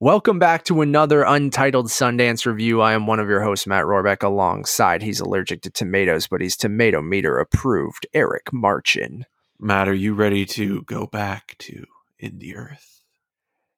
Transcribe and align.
Welcome 0.00 0.40
back 0.40 0.64
to 0.64 0.80
another 0.80 1.22
Untitled 1.22 1.86
Sundance 1.86 2.46
review. 2.46 2.80
I 2.80 2.94
am 2.94 3.06
one 3.06 3.20
of 3.20 3.28
your 3.28 3.42
hosts, 3.42 3.64
Matt 3.64 3.84
Rohrbeck, 3.84 4.24
alongside 4.24 5.02
he's 5.02 5.20
allergic 5.20 5.62
to 5.62 5.70
tomatoes, 5.70 6.26
but 6.26 6.40
he's 6.40 6.56
tomato 6.56 7.00
meter 7.00 7.38
approved, 7.38 8.04
Eric 8.12 8.52
Marchin. 8.52 9.24
Matt, 9.60 9.88
are 9.88 9.94
you 9.94 10.12
ready 10.12 10.44
to 10.46 10.82
go 10.82 11.06
back 11.06 11.54
to 11.60 11.84
In 12.18 12.38
the 12.38 12.56
Earth? 12.56 13.02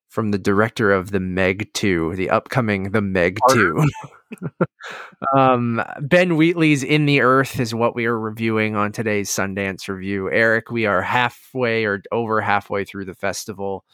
From 0.08 0.30
the 0.30 0.38
director 0.38 0.90
of 0.90 1.10
The 1.10 1.21
Meg 1.21 1.71
2, 1.74 2.17
the 2.17 2.30
upcoming 2.30 2.92
The 2.92 3.03
Meg 3.03 3.38
2. 3.51 3.87
um, 5.37 5.83
ben 6.01 6.37
Wheatley's 6.38 6.83
In 6.83 7.04
the 7.04 7.21
Earth 7.21 7.60
is 7.60 7.74
what 7.74 7.94
we 7.94 8.06
are 8.06 8.19
reviewing 8.19 8.74
on 8.74 8.90
today's 8.90 9.28
Sundance 9.28 9.87
review. 9.87 10.33
Eric, 10.33 10.71
we 10.71 10.87
are 10.87 11.03
halfway 11.03 11.85
or 11.85 12.03
over 12.10 12.40
halfway 12.40 12.87
through 12.87 13.04
the 13.04 13.14
festival. 13.14 13.85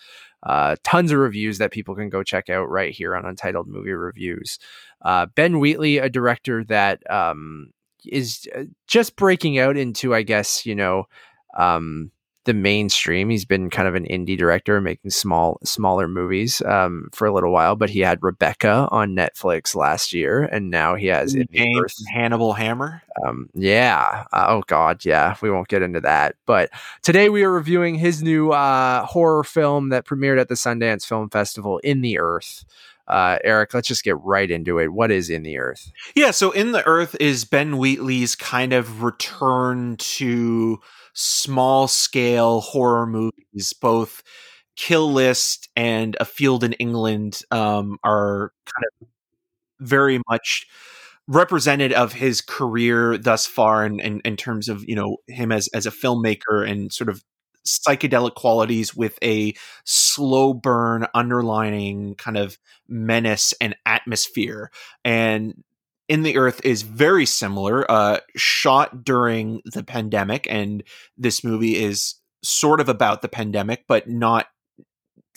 Uh, 0.43 0.77
tons 0.82 1.12
of 1.12 1.18
reviews 1.18 1.59
that 1.59 1.70
people 1.70 1.95
can 1.95 2.09
go 2.09 2.22
check 2.22 2.50
out 2.50 2.68
right 2.68 2.92
here 2.92 3.14
on 3.14 3.24
Untitled 3.24 3.69
Movie 3.69 3.92
Reviews. 3.92 4.59
Uh, 5.00 5.27
ben 5.27 5.60
Wheatley, 5.60 5.98
a 5.98 6.09
director 6.09 6.64
that 6.64 7.09
um, 7.10 7.73
is 8.05 8.48
uh, 8.56 8.64
just 8.86 9.16
breaking 9.16 9.59
out 9.59 9.77
into, 9.77 10.14
I 10.14 10.23
guess, 10.23 10.66
you 10.66 10.74
know, 10.74 11.05
um, 11.56 12.10
the 12.45 12.55
mainstream. 12.55 13.30
He's 13.30 13.45
been 13.45 13.70
kind 13.70 13.87
of 13.87 13.95
an 13.95 14.05
indie 14.06 14.37
director, 14.37 14.80
making 14.80 15.10
small, 15.10 15.59
smaller 15.64 16.09
movies 16.09 16.60
um, 16.62 17.09
for 17.12 17.27
a 17.27 17.33
little 17.33 17.52
while. 17.52 17.77
But 17.77 17.91
he 17.91 18.00
had 18.00 18.23
Rebecca 18.23 18.88
on 18.91 19.14
Netflix 19.14 19.74
last 19.74 20.12
year, 20.12 20.42
and 20.45 20.70
now 20.70 20.95
he 20.95 21.06
has 21.06 21.36
James 21.52 22.05
Hannibal 22.12 22.52
Hammer. 22.52 23.02
Um, 23.27 23.48
yeah. 23.55 24.24
Uh, 24.33 24.47
oh 24.48 24.62
God. 24.66 25.05
Yeah. 25.05 25.36
We 25.42 25.50
won't 25.50 25.69
get 25.69 25.83
into 25.83 26.00
that. 26.00 26.36
But 26.47 26.70
today 27.02 27.28
we 27.28 27.45
are 27.45 27.52
reviewing 27.52 27.95
his 27.97 28.23
new 28.23 28.50
uh, 28.50 29.05
horror 29.06 29.45
film 29.45 29.91
that 29.91 30.06
premiered 30.06 30.41
at 30.41 30.48
the 30.48 30.55
Sundance 30.55 31.06
Film 31.06 31.28
Festival, 31.28 31.78
In 31.78 32.00
the 32.00 32.19
Earth. 32.19 32.64
Uh, 33.09 33.38
Eric, 33.45 33.74
let's 33.74 33.88
just 33.88 34.05
get 34.05 34.20
right 34.20 34.51
into 34.51 34.79
it. 34.79 34.92
What 34.92 35.11
is 35.11 35.29
In 35.29 35.42
the 35.42 35.58
Earth? 35.58 35.91
Yeah. 36.14 36.31
So 36.31 36.50
In 36.53 36.72
the 36.72 36.86
Earth 36.86 37.17
is 37.20 37.45
Ben 37.45 37.78
Wheatley's 37.78 38.34
kind 38.34 38.72
of 38.72 39.03
return 39.03 39.97
to 39.97 40.81
small 41.14 41.89
scale 41.89 42.61
horror 42.61 43.06
movies, 43.06 43.73
both 43.73 44.23
Kill 44.77 45.12
List 45.12 45.69
and 45.77 46.17
A 46.20 46.25
Field 46.25 46.64
in 46.64 46.73
England 46.75 47.42
um, 47.50 47.98
are 48.03 48.53
kind 48.67 48.84
of 49.00 49.08
very 49.80 50.20
much 50.28 50.67
represented 51.28 51.92
of 51.92 52.12
his 52.12 52.41
career 52.41 53.17
thus 53.19 53.47
far 53.47 53.84
in, 53.84 54.00
in, 54.00 54.20
in 54.20 54.36
terms 54.36 54.69
of 54.69 54.83
you 54.89 54.95
know 54.95 55.19
him 55.28 55.53
as 55.53 55.69
as 55.69 55.86
a 55.86 55.91
filmmaker 55.91 56.69
and 56.69 56.92
sort 56.92 57.08
of 57.08 57.23
psychedelic 57.66 58.34
qualities 58.34 58.94
with 58.94 59.18
a 59.22 59.55
slow 59.84 60.55
burn 60.55 61.06
underlining 61.14 62.14
kind 62.16 62.36
of 62.36 62.58
menace 62.88 63.55
and 63.60 63.77
atmosphere. 63.86 64.70
And 65.05 65.62
in 66.08 66.22
the 66.22 66.36
earth 66.36 66.60
is 66.64 66.83
very 66.83 67.24
similar 67.24 67.90
uh 67.90 68.18
shot 68.36 69.05
during 69.05 69.62
the 69.64 69.83
pandemic 69.83 70.46
and 70.50 70.83
this 71.16 71.44
movie 71.44 71.77
is 71.77 72.16
sort 72.42 72.80
of 72.80 72.88
about 72.88 73.22
the 73.22 73.28
pandemic 73.28 73.84
but 73.86 74.08
not 74.08 74.46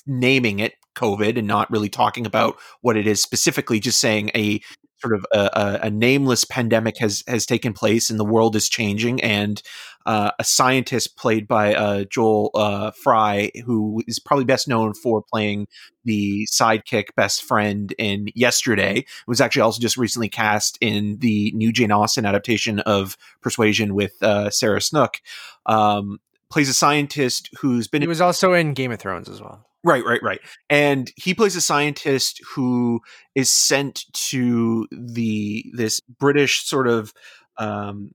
naming 0.07 0.59
it 0.59 0.73
covid 0.95 1.37
and 1.37 1.47
not 1.47 1.69
really 1.69 1.89
talking 1.89 2.25
about 2.25 2.57
what 2.81 2.97
it 2.97 3.07
is 3.07 3.21
specifically 3.21 3.79
just 3.79 3.99
saying 3.99 4.31
a 4.35 4.59
sort 4.99 5.13
of 5.13 5.25
a, 5.33 5.79
a, 5.83 5.89
nameless 5.89 6.45
pandemic 6.45 6.97
has 6.97 7.23
has 7.27 7.45
taken 7.45 7.73
place 7.73 8.09
and 8.09 8.19
the 8.19 8.25
world 8.25 8.55
is 8.55 8.69
changing 8.69 9.21
and 9.21 9.61
uh, 10.05 10.31
a 10.37 10.43
scientist 10.43 11.17
played 11.17 11.47
by 11.47 11.73
uh, 11.73 12.03
Joel 12.03 12.51
uh, 12.53 12.91
Fry, 12.91 13.51
who 13.65 14.03
is 14.07 14.19
probably 14.19 14.45
best 14.45 14.67
known 14.67 14.93
for 14.93 15.23
playing 15.31 15.67
the 16.03 16.47
sidekick 16.51 17.07
best 17.15 17.43
friend 17.43 17.93
in 17.97 18.27
Yesterday, 18.35 19.05
was 19.27 19.41
actually 19.41 19.63
also 19.63 19.81
just 19.81 19.97
recently 19.97 20.29
cast 20.29 20.77
in 20.79 21.17
the 21.19 21.51
new 21.55 21.71
Jane 21.71 21.91
Austen 21.91 22.25
adaptation 22.25 22.79
of 22.81 23.17
Persuasion 23.41 23.95
with 23.95 24.21
uh, 24.21 24.51
Sarah 24.51 24.81
Snook. 24.81 25.21
Um, 25.65 26.19
plays 26.51 26.69
a 26.69 26.73
scientist 26.73 27.49
who's 27.59 27.87
been. 27.87 28.03
He 28.03 28.07
was 28.07 28.21
also 28.21 28.53
in 28.53 28.73
Game 28.73 28.91
of 28.91 28.99
Thrones 28.99 29.27
as 29.27 29.41
well. 29.41 29.65
Right, 29.85 30.03
right, 30.03 30.21
right. 30.23 30.39
And 30.67 31.11
he 31.15 31.35
plays 31.35 31.55
a 31.55 31.61
scientist 31.61 32.41
who 32.55 33.01
is 33.35 33.51
sent 33.53 34.05
to 34.13 34.87
the 34.91 35.63
this 35.73 36.01
British 36.19 36.65
sort 36.65 36.87
of 36.87 37.13
um, 37.59 38.11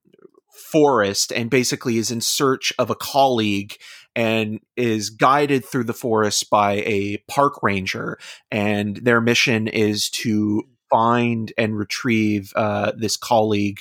forest 0.72 1.32
and 1.32 1.48
basically 1.48 1.96
is 1.96 2.10
in 2.10 2.20
search 2.20 2.72
of 2.80 2.90
a 2.90 2.96
colleague 2.96 3.76
and 4.16 4.58
is 4.76 5.10
guided 5.10 5.64
through 5.64 5.84
the 5.84 5.94
forest 5.94 6.50
by 6.50 6.82
a 6.86 7.18
park 7.28 7.62
ranger 7.62 8.18
and 8.50 8.96
their 8.96 9.20
mission 9.20 9.68
is 9.68 10.10
to 10.10 10.64
find 10.90 11.52
and 11.56 11.78
retrieve 11.78 12.52
uh, 12.56 12.90
this 12.96 13.16
colleague 13.16 13.78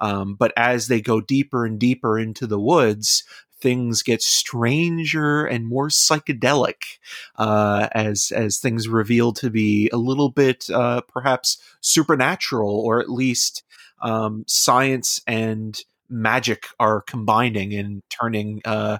um, 0.00 0.34
but 0.34 0.52
as 0.56 0.88
they 0.88 1.00
go 1.00 1.20
deeper 1.20 1.64
and 1.64 1.78
deeper 1.78 2.18
into 2.18 2.46
the 2.46 2.60
woods 2.60 3.24
things 3.60 4.02
get 4.02 4.22
stranger 4.22 5.46
and 5.46 5.66
more 5.66 5.88
psychedelic 5.88 6.98
uh, 7.36 7.88
as 7.92 8.32
as 8.34 8.58
things 8.58 8.88
reveal 8.88 9.32
to 9.32 9.50
be 9.50 9.88
a 9.92 9.96
little 9.96 10.30
bit 10.30 10.68
uh, 10.70 11.00
perhaps 11.02 11.58
supernatural 11.80 12.80
or 12.80 13.00
at 13.00 13.10
least 13.10 13.64
um, 14.02 14.44
science 14.46 15.20
and 15.26 15.80
magic 16.08 16.66
are 16.78 17.00
combining 17.02 17.74
and 17.74 18.02
turning 18.10 18.60
uh, 18.64 18.98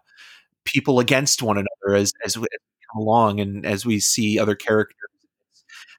people 0.64 1.00
against 1.00 1.42
one 1.42 1.56
another 1.56 1.96
as 1.96 2.12
as 2.24 2.38
we 2.38 2.46
come 2.92 3.02
along 3.02 3.40
and 3.40 3.66
as 3.66 3.84
we 3.86 4.00
see 4.00 4.38
other 4.38 4.54
characters 4.54 4.95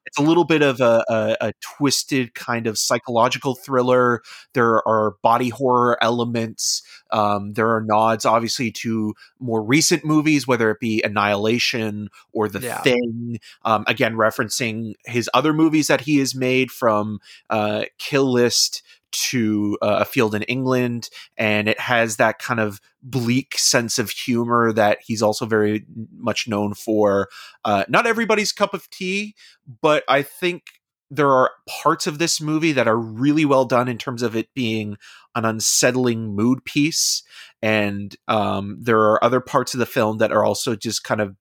it's 0.08 0.18
a 0.18 0.22
little 0.22 0.46
bit 0.46 0.62
of 0.62 0.80
a, 0.80 1.04
a, 1.10 1.38
a, 1.42 1.54
twisted 1.60 2.34
kind 2.34 2.66
of 2.66 2.78
psychological 2.78 3.56
thriller. 3.56 4.22
There 4.54 4.88
are 4.88 5.16
body 5.22 5.50
horror 5.50 6.02
elements. 6.02 6.82
Um, 7.12 7.54
there 7.54 7.76
are 7.76 7.82
nods, 7.82 8.26
obviously, 8.26 8.72
to 8.72 9.14
more 9.40 9.62
recent 9.62 10.06
movies, 10.06 10.48
whether 10.48 10.72
it 10.72 10.80
be 10.80 11.02
Annihilation 11.04 12.10
or 12.32 12.48
The 12.48 12.62
yeah. 12.62 12.82
Thing. 12.82 13.40
Um, 13.66 13.84
again, 13.88 14.16
referencing 14.16 14.94
his 15.06 15.30
other 15.34 15.52
movies 15.52 15.88
that 15.88 16.02
he 16.02 16.20
has 16.20 16.34
made 16.34 16.72
from 16.72 17.20
uh, 17.50 17.84
Kill 17.98 18.32
List 18.32 18.82
to 19.12 19.78
uh, 19.82 20.00
a 20.02 20.06
field 20.06 20.36
in 20.36 20.44
England, 20.44 21.10
and 21.38 21.68
it 21.68 21.80
has 21.80 22.18
that 22.18 22.40
kind 22.40 22.60
of 22.60 22.80
bleak 23.02 23.58
sense 23.58 24.00
of 24.00 24.10
humor 24.10 24.74
that 24.74 25.00
he's 25.06 25.22
also 25.22 25.46
very 25.46 25.86
much 26.16 26.48
known 26.48 26.74
for. 26.74 27.30
Uh, 27.66 27.84
not 27.88 28.08
everybody's 28.08 28.52
cup 28.52 28.74
of 28.74 28.90
tea, 28.90 29.36
but 29.82 30.04
I 30.08 30.22
think 30.22 30.64
there 31.10 31.32
are 31.32 31.52
parts 31.70 32.06
of 32.06 32.20
this 32.20 32.42
movie 32.42 32.74
that 32.74 32.88
are 32.88 32.98
really 32.98 33.46
well 33.46 33.66
done 33.66 33.88
in 33.88 33.98
terms 33.98 34.22
of 34.22 34.36
it 34.36 34.54
being 34.54 34.98
an 35.36 35.46
unsettling 35.46 36.36
mood 36.36 36.66
piece 36.66 37.24
and 37.62 38.16
um, 38.28 38.78
there 38.82 39.00
are 39.00 39.24
other 39.24 39.40
parts 39.40 39.74
of 39.74 39.80
the 39.80 39.86
film 39.86 40.18
that 40.18 40.32
are 40.32 40.44
also 40.44 40.76
just 40.76 41.04
kind 41.04 41.22
of 41.22 41.36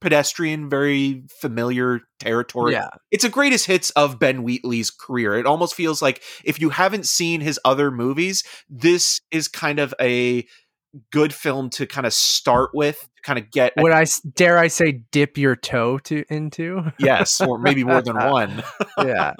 pedestrian, 0.00 0.68
very 0.68 1.24
familiar 1.40 2.00
territory. 2.20 2.72
Yeah. 2.72 2.88
It's 3.10 3.24
a 3.24 3.28
greatest 3.28 3.66
hits 3.66 3.90
of 3.90 4.18
Ben 4.18 4.42
Wheatley's 4.42 4.90
career. 4.90 5.34
It 5.34 5.46
almost 5.46 5.74
feels 5.74 6.00
like 6.00 6.22
if 6.44 6.60
you 6.60 6.70
haven't 6.70 7.06
seen 7.06 7.40
his 7.40 7.58
other 7.64 7.90
movies, 7.90 8.44
this 8.68 9.20
is 9.30 9.48
kind 9.48 9.78
of 9.78 9.94
a 10.00 10.46
good 11.12 11.34
film 11.34 11.68
to 11.68 11.86
kind 11.86 12.06
of 12.06 12.14
start 12.14 12.70
with, 12.72 13.08
kind 13.22 13.38
of 13.38 13.50
get 13.50 13.72
Would 13.76 13.92
I 13.92 14.06
dare 14.34 14.56
I 14.58 14.68
say 14.68 15.02
dip 15.12 15.36
your 15.36 15.54
toe 15.54 15.98
to 15.98 16.24
into? 16.30 16.92
yes, 16.98 17.40
or 17.40 17.58
maybe 17.58 17.84
more 17.84 18.00
than 18.00 18.16
one. 18.30 18.62
yeah. 18.98 19.34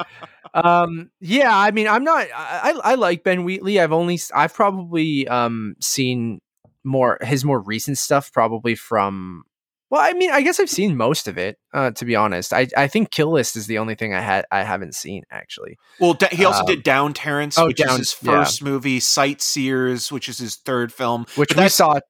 Um 0.55 1.11
yeah, 1.21 1.57
I 1.57 1.71
mean, 1.71 1.89
I'm 1.89 2.05
not 2.05 2.27
I 2.35 2.79
I 2.85 2.95
like 2.97 3.25
Ben 3.25 3.45
Wheatley. 3.45 3.81
I've 3.81 3.93
only 3.93 4.19
I've 4.35 4.55
probably 4.55 5.27
um 5.29 5.75
seen 5.81 6.41
more 6.85 7.19
his 7.23 7.45
more 7.45 7.61
recent 7.61 7.99
stuff 7.99 8.33
probably 8.33 8.75
from 8.75 9.45
well, 9.91 10.01
I 10.03 10.13
mean, 10.13 10.31
I 10.31 10.43
guess 10.43 10.61
I've 10.61 10.69
seen 10.69 10.97
most 10.97 11.29
of 11.29 11.39
it. 11.39 11.57
Uh, 11.73 11.91
to 11.93 12.05
be 12.05 12.15
honest, 12.15 12.53
I 12.53 12.69
I 12.77 12.89
think 12.89 13.11
Kill 13.11 13.33
List 13.33 13.57
is 13.57 13.67
the 13.67 13.79
only 13.79 13.95
thing 13.95 14.15
I 14.15 14.21
had 14.21 14.45
I 14.51 14.63
haven't 14.63 14.95
seen 14.95 15.23
actually. 15.31 15.79
Well, 15.99 16.15
da- 16.15 16.29
he 16.29 16.45
also 16.45 16.61
um, 16.61 16.67
did 16.67 16.83
Down 16.83 17.15
Terrace, 17.15 17.59
oh, 17.59 17.67
which 17.67 17.79
Down, 17.79 17.93
is 17.93 17.97
his 17.99 18.13
first 18.13 18.61
yeah. 18.61 18.69
movie. 18.69 19.01
Sightseers, 19.01 20.13
which 20.13 20.29
is 20.29 20.39
his 20.39 20.57
third 20.57 20.93
film, 20.93 21.27
which 21.37 21.57
we 21.57 21.69
saw. 21.69 22.01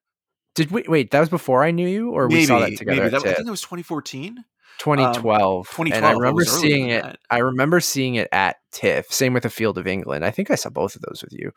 Did 0.54 0.72
we 0.72 0.84
wait? 0.88 1.12
That 1.12 1.20
was 1.20 1.28
before 1.28 1.62
I 1.62 1.70
knew 1.70 1.88
you, 1.88 2.10
or 2.10 2.26
maybe, 2.26 2.40
we 2.40 2.46
saw 2.46 2.58
that 2.58 2.76
together. 2.76 3.10
That, 3.10 3.20
I 3.20 3.34
think 3.34 3.46
that 3.46 3.50
was 3.50 3.60
2014. 3.60 4.44
2012. 4.78 5.58
Um, 5.58 5.64
2012. 5.64 5.96
And 5.96 6.06
I 6.06 6.12
remember 6.12 6.44
seeing 6.44 6.88
it. 6.88 7.02
That. 7.02 7.18
I 7.30 7.38
remember 7.38 7.80
seeing 7.80 8.14
it 8.16 8.28
at 8.32 8.56
TIFF. 8.72 9.12
Same 9.12 9.34
with 9.34 9.42
the 9.44 9.50
Field 9.50 9.78
of 9.78 9.86
England. 9.86 10.24
I 10.24 10.30
think 10.30 10.50
I 10.50 10.54
saw 10.56 10.70
both 10.70 10.96
of 10.96 11.02
those 11.02 11.22
with 11.22 11.32
you, 11.32 11.52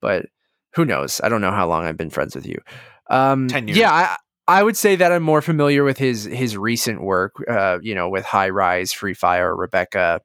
but 0.00 0.26
who 0.74 0.84
knows? 0.84 1.20
I 1.22 1.28
don't 1.28 1.40
know 1.40 1.50
how 1.50 1.68
long 1.68 1.84
I've 1.84 1.96
been 1.96 2.10
friends 2.10 2.34
with 2.34 2.46
you. 2.46 2.58
Um, 3.08 3.48
Ten 3.48 3.68
years. 3.68 3.78
Yeah, 3.78 3.92
I, 3.92 4.16
I 4.50 4.64
would 4.64 4.76
say 4.76 4.96
that 4.96 5.12
I'm 5.12 5.22
more 5.22 5.42
familiar 5.42 5.84
with 5.84 5.96
his 5.96 6.24
his 6.24 6.56
recent 6.56 7.00
work, 7.02 7.36
uh, 7.48 7.78
you 7.82 7.94
know, 7.94 8.08
with 8.08 8.24
High 8.24 8.48
Rise, 8.48 8.92
Free 8.92 9.14
Fire, 9.14 9.54
Rebecca. 9.54 10.20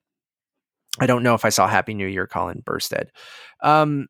I 1.00 1.06
don't 1.06 1.22
know 1.22 1.36
if 1.36 1.45
I 1.45 1.50
saw 1.50 1.68
Happy 1.68 1.94
New 1.94 2.07
Year, 2.07 2.25
Colin 2.25 2.63
Burstead. 2.66 3.10
Um, 3.62 4.07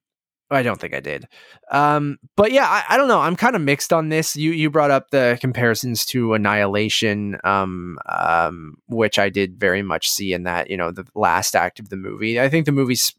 I 0.49 0.63
don't 0.63 0.79
think 0.79 0.93
I 0.93 1.01
did. 1.01 1.27
Um, 1.69 2.17
but 2.37 2.53
yeah, 2.53 2.65
I, 2.65 2.93
I 2.93 2.97
don't 2.97 3.09
know. 3.09 3.19
I'm 3.19 3.35
kind 3.35 3.57
of 3.57 3.61
mixed 3.61 3.91
on 3.91 4.07
this. 4.07 4.37
You 4.37 4.51
you 4.51 4.69
brought 4.69 4.89
up 4.89 5.09
the 5.09 5.37
comparisons 5.41 6.05
to 6.07 6.33
Annihilation, 6.33 7.37
um, 7.43 7.97
um, 8.07 8.75
which 8.87 9.19
I 9.19 9.27
did 9.27 9.59
very 9.59 9.81
much 9.81 10.09
see 10.09 10.31
in 10.31 10.43
that. 10.43 10.69
You 10.69 10.77
know, 10.77 10.91
the 10.91 11.05
last 11.13 11.57
act 11.57 11.81
of 11.81 11.89
the 11.89 11.97
movie. 11.97 12.39
I 12.39 12.47
think 12.47 12.65
the 12.65 12.71
movie's 12.71 13.13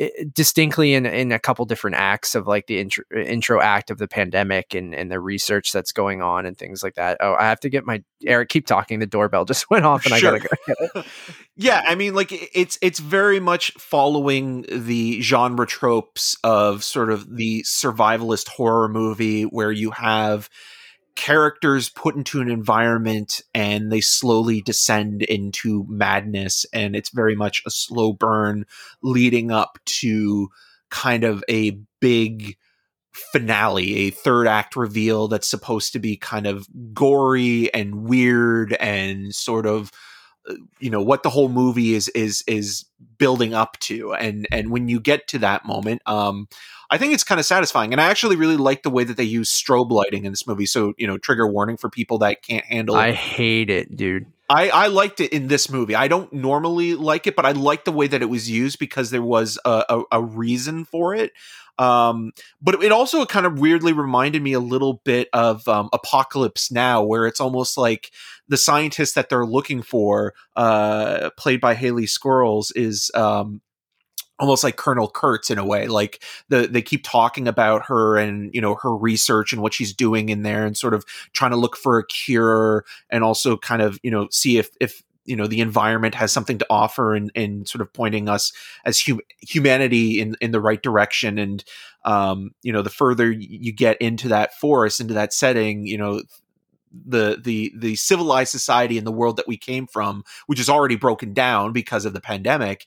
uh, 0.00 0.06
distinctly 0.32 0.94
in 0.94 1.06
in 1.06 1.30
a 1.30 1.38
couple 1.38 1.64
different 1.66 1.96
acts 1.96 2.34
of 2.34 2.46
like 2.46 2.66
the 2.66 2.80
intro, 2.80 3.04
intro 3.14 3.60
act 3.60 3.90
of 3.90 3.98
the 3.98 4.08
pandemic 4.08 4.74
and 4.74 4.94
and 4.94 5.10
the 5.10 5.20
research 5.20 5.72
that's 5.72 5.92
going 5.92 6.20
on 6.20 6.46
and 6.46 6.58
things 6.58 6.82
like 6.82 6.94
that. 6.94 7.18
Oh, 7.20 7.34
I 7.34 7.44
have 7.44 7.60
to 7.60 7.68
get 7.68 7.86
my 7.86 8.02
Eric. 8.26 8.48
Keep 8.48 8.66
talking. 8.66 8.98
The 8.98 9.06
doorbell 9.06 9.44
just 9.44 9.70
went 9.70 9.84
off, 9.84 10.04
and 10.06 10.16
sure. 10.16 10.34
I 10.34 10.38
gotta 10.38 10.88
go. 10.94 11.02
yeah, 11.56 11.82
I 11.86 11.94
mean, 11.94 12.14
like 12.14 12.30
it's 12.32 12.78
it's 12.82 12.98
very 12.98 13.38
much 13.38 13.72
following 13.72 14.64
the 14.68 15.20
genre 15.22 15.66
tropes 15.66 16.36
of 16.42 16.82
sort 16.82 17.10
of 17.10 17.36
the 17.36 17.62
survivalist 17.62 18.48
horror 18.48 18.88
movie 18.88 19.44
where 19.44 19.72
you 19.72 19.92
have 19.92 20.50
characters 21.16 21.88
put 21.88 22.16
into 22.16 22.40
an 22.40 22.50
environment 22.50 23.40
and 23.54 23.90
they 23.92 24.00
slowly 24.00 24.60
descend 24.60 25.22
into 25.22 25.86
madness 25.88 26.66
and 26.72 26.96
it's 26.96 27.10
very 27.10 27.36
much 27.36 27.62
a 27.66 27.70
slow 27.70 28.12
burn 28.12 28.66
leading 29.02 29.50
up 29.50 29.78
to 29.84 30.48
kind 30.90 31.24
of 31.24 31.44
a 31.48 31.78
big 32.00 32.56
finale 33.12 33.94
a 33.94 34.10
third 34.10 34.48
act 34.48 34.74
reveal 34.74 35.28
that's 35.28 35.46
supposed 35.46 35.92
to 35.92 36.00
be 36.00 36.16
kind 36.16 36.46
of 36.46 36.66
gory 36.92 37.72
and 37.72 37.94
weird 37.94 38.72
and 38.74 39.32
sort 39.34 39.66
of 39.66 39.92
you 40.78 40.90
know 40.90 41.02
what 41.02 41.22
the 41.22 41.30
whole 41.30 41.48
movie 41.48 41.94
is 41.94 42.08
is 42.08 42.44
is 42.46 42.84
building 43.18 43.54
up 43.54 43.78
to 43.80 44.12
and 44.14 44.46
and 44.52 44.70
when 44.70 44.88
you 44.88 45.00
get 45.00 45.26
to 45.28 45.38
that 45.38 45.64
moment 45.64 46.02
um 46.06 46.48
I 46.90 46.98
think 46.98 47.12
it's 47.14 47.24
kind 47.24 47.40
of 47.40 47.46
satisfying. 47.46 47.92
And 47.92 48.00
I 48.00 48.10
actually 48.10 48.36
really 48.36 48.56
like 48.56 48.82
the 48.82 48.90
way 48.90 49.04
that 49.04 49.16
they 49.16 49.24
use 49.24 49.50
strobe 49.50 49.90
lighting 49.90 50.26
in 50.26 50.32
this 50.32 50.46
movie. 50.46 50.66
So, 50.66 50.92
you 50.96 51.06
know, 51.06 51.18
trigger 51.18 51.46
warning 51.46 51.76
for 51.76 51.88
people 51.88 52.18
that 52.18 52.42
can't 52.42 52.64
handle 52.64 52.94
I 52.94 53.12
hate 53.12 53.70
it, 53.70 53.96
dude. 53.96 54.26
I, 54.50 54.68
I 54.68 54.86
liked 54.88 55.20
it 55.20 55.32
in 55.32 55.48
this 55.48 55.70
movie. 55.70 55.94
I 55.94 56.06
don't 56.06 56.30
normally 56.32 56.94
like 56.94 57.26
it, 57.26 57.34
but 57.34 57.46
I 57.46 57.52
like 57.52 57.84
the 57.84 57.92
way 57.92 58.06
that 58.06 58.20
it 58.20 58.26
was 58.26 58.50
used 58.50 58.78
because 58.78 59.10
there 59.10 59.22
was 59.22 59.58
a, 59.64 59.84
a, 59.88 60.02
a 60.12 60.22
reason 60.22 60.84
for 60.84 61.14
it. 61.14 61.32
Um, 61.78 62.32
but 62.62 62.82
it 62.82 62.92
also 62.92 63.24
kind 63.26 63.46
of 63.46 63.58
weirdly 63.58 63.92
reminded 63.92 64.42
me 64.42 64.52
a 64.52 64.60
little 64.60 65.00
bit 65.04 65.28
of 65.32 65.66
um, 65.68 65.88
Apocalypse 65.92 66.70
Now, 66.70 67.02
where 67.02 67.26
it's 67.26 67.40
almost 67.40 67.76
like 67.76 68.10
the 68.48 68.56
scientist 68.56 69.14
that 69.14 69.28
they're 69.28 69.46
looking 69.46 69.82
for, 69.82 70.34
uh, 70.56 71.30
played 71.36 71.60
by 71.60 71.74
Hayley 71.74 72.06
Squires, 72.06 72.70
is 72.72 73.10
um, 73.14 73.60
almost 74.38 74.64
like 74.64 74.76
Colonel 74.76 75.08
Kurtz 75.08 75.50
in 75.50 75.58
a 75.58 75.64
way. 75.64 75.86
Like 75.86 76.22
the 76.48 76.66
they 76.66 76.82
keep 76.82 77.04
talking 77.04 77.48
about 77.48 77.86
her 77.86 78.16
and 78.16 78.52
you 78.54 78.60
know 78.60 78.76
her 78.82 78.94
research 78.94 79.52
and 79.52 79.62
what 79.62 79.74
she's 79.74 79.92
doing 79.92 80.28
in 80.28 80.42
there 80.42 80.66
and 80.66 80.76
sort 80.76 80.94
of 80.94 81.04
trying 81.32 81.52
to 81.52 81.56
look 81.56 81.76
for 81.76 81.98
a 81.98 82.06
cure 82.06 82.84
and 83.10 83.24
also 83.24 83.56
kind 83.56 83.82
of 83.82 83.98
you 84.02 84.10
know 84.10 84.28
see 84.30 84.58
if 84.58 84.70
if 84.80 85.02
you 85.24 85.36
know 85.36 85.46
the 85.46 85.60
environment 85.60 86.14
has 86.14 86.32
something 86.32 86.58
to 86.58 86.66
offer 86.70 87.14
and 87.14 87.30
and 87.34 87.68
sort 87.68 87.82
of 87.82 87.92
pointing 87.92 88.28
us 88.28 88.52
as 88.84 89.00
hum- 89.00 89.20
humanity 89.40 90.20
in 90.20 90.36
in 90.40 90.50
the 90.50 90.60
right 90.60 90.82
direction. 90.82 91.38
And 91.38 91.64
um 92.04 92.50
you 92.62 92.72
know 92.72 92.82
the 92.82 92.90
further 92.90 93.30
you 93.30 93.72
get 93.72 93.96
into 94.00 94.28
that 94.28 94.54
forest 94.54 95.00
into 95.00 95.14
that 95.14 95.32
setting 95.32 95.86
you 95.86 95.96
know 95.98 96.22
the 97.06 97.40
the 97.42 97.72
the 97.76 97.96
civilized 97.96 98.50
society 98.50 98.98
in 98.98 99.04
the 99.04 99.12
world 99.12 99.36
that 99.36 99.48
we 99.48 99.56
came 99.56 99.86
from 99.86 100.22
which 100.46 100.60
is 100.60 100.68
already 100.68 100.96
broken 100.96 101.32
down 101.32 101.72
because 101.72 102.04
of 102.04 102.12
the 102.12 102.20
pandemic 102.20 102.86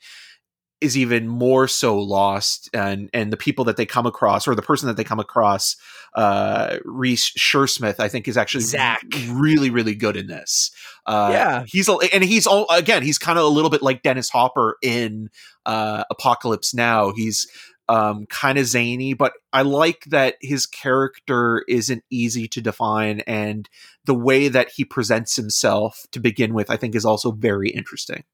is 0.79 0.97
even 0.97 1.27
more 1.27 1.68
so 1.68 1.97
lost 1.97 2.69
and 2.74 3.09
and 3.13 3.33
the 3.33 3.38
people 3.38 3.65
that 3.65 3.77
they 3.77 3.85
come 3.85 4.06
across 4.06 4.47
or 4.47 4.53
the 4.53 4.62
person 4.62 4.88
that 4.88 4.95
they 4.95 5.03
come 5.03 5.19
across 5.19 5.75
uh 6.13 6.77
Reece 6.85 7.31
Shearsmith 7.31 8.00
I 8.00 8.09
think 8.09 8.27
is 8.27 8.38
actually 8.38 8.63
Zach 8.63 9.03
really 9.29 9.69
really 9.69 9.95
good 9.95 10.15
in 10.15 10.27
this. 10.27 10.71
Uh 11.06 11.29
yeah. 11.31 11.63
he's 11.68 11.89
and 11.89 12.24
he's 12.24 12.45
all 12.45 12.68
again 12.69 13.01
he's 13.01 13.18
kind 13.18 13.39
of 13.39 13.45
a 13.45 13.50
little 13.50 13.69
bit 13.69 13.81
like 13.81 14.03
Dennis 14.03 14.29
Hopper 14.29 14.77
in 14.83 15.29
uh 15.65 16.03
Apocalypse 16.12 16.74
Now. 16.74 17.12
He's 17.15 17.47
um 17.89 18.25
kind 18.30 18.57
of 18.57 18.65
zany 18.65 19.13
but 19.13 19.31
I 19.53 19.62
like 19.62 20.03
that 20.07 20.35
his 20.41 20.65
character 20.65 21.63
isn't 21.69 22.03
easy 22.12 22.47
to 22.50 22.62
define 22.62 23.21
and 23.21 23.68
the 24.03 24.13
way 24.13 24.50
that 24.50 24.71
he 24.75 24.83
presents 24.83 25.38
himself 25.38 26.06
to 26.12 26.19
begin 26.19 26.53
with 26.53 26.69
I 26.69 26.75
think 26.75 26.95
is 26.95 27.06
also 27.06 27.31
very 27.31 27.69
interesting 27.69 28.25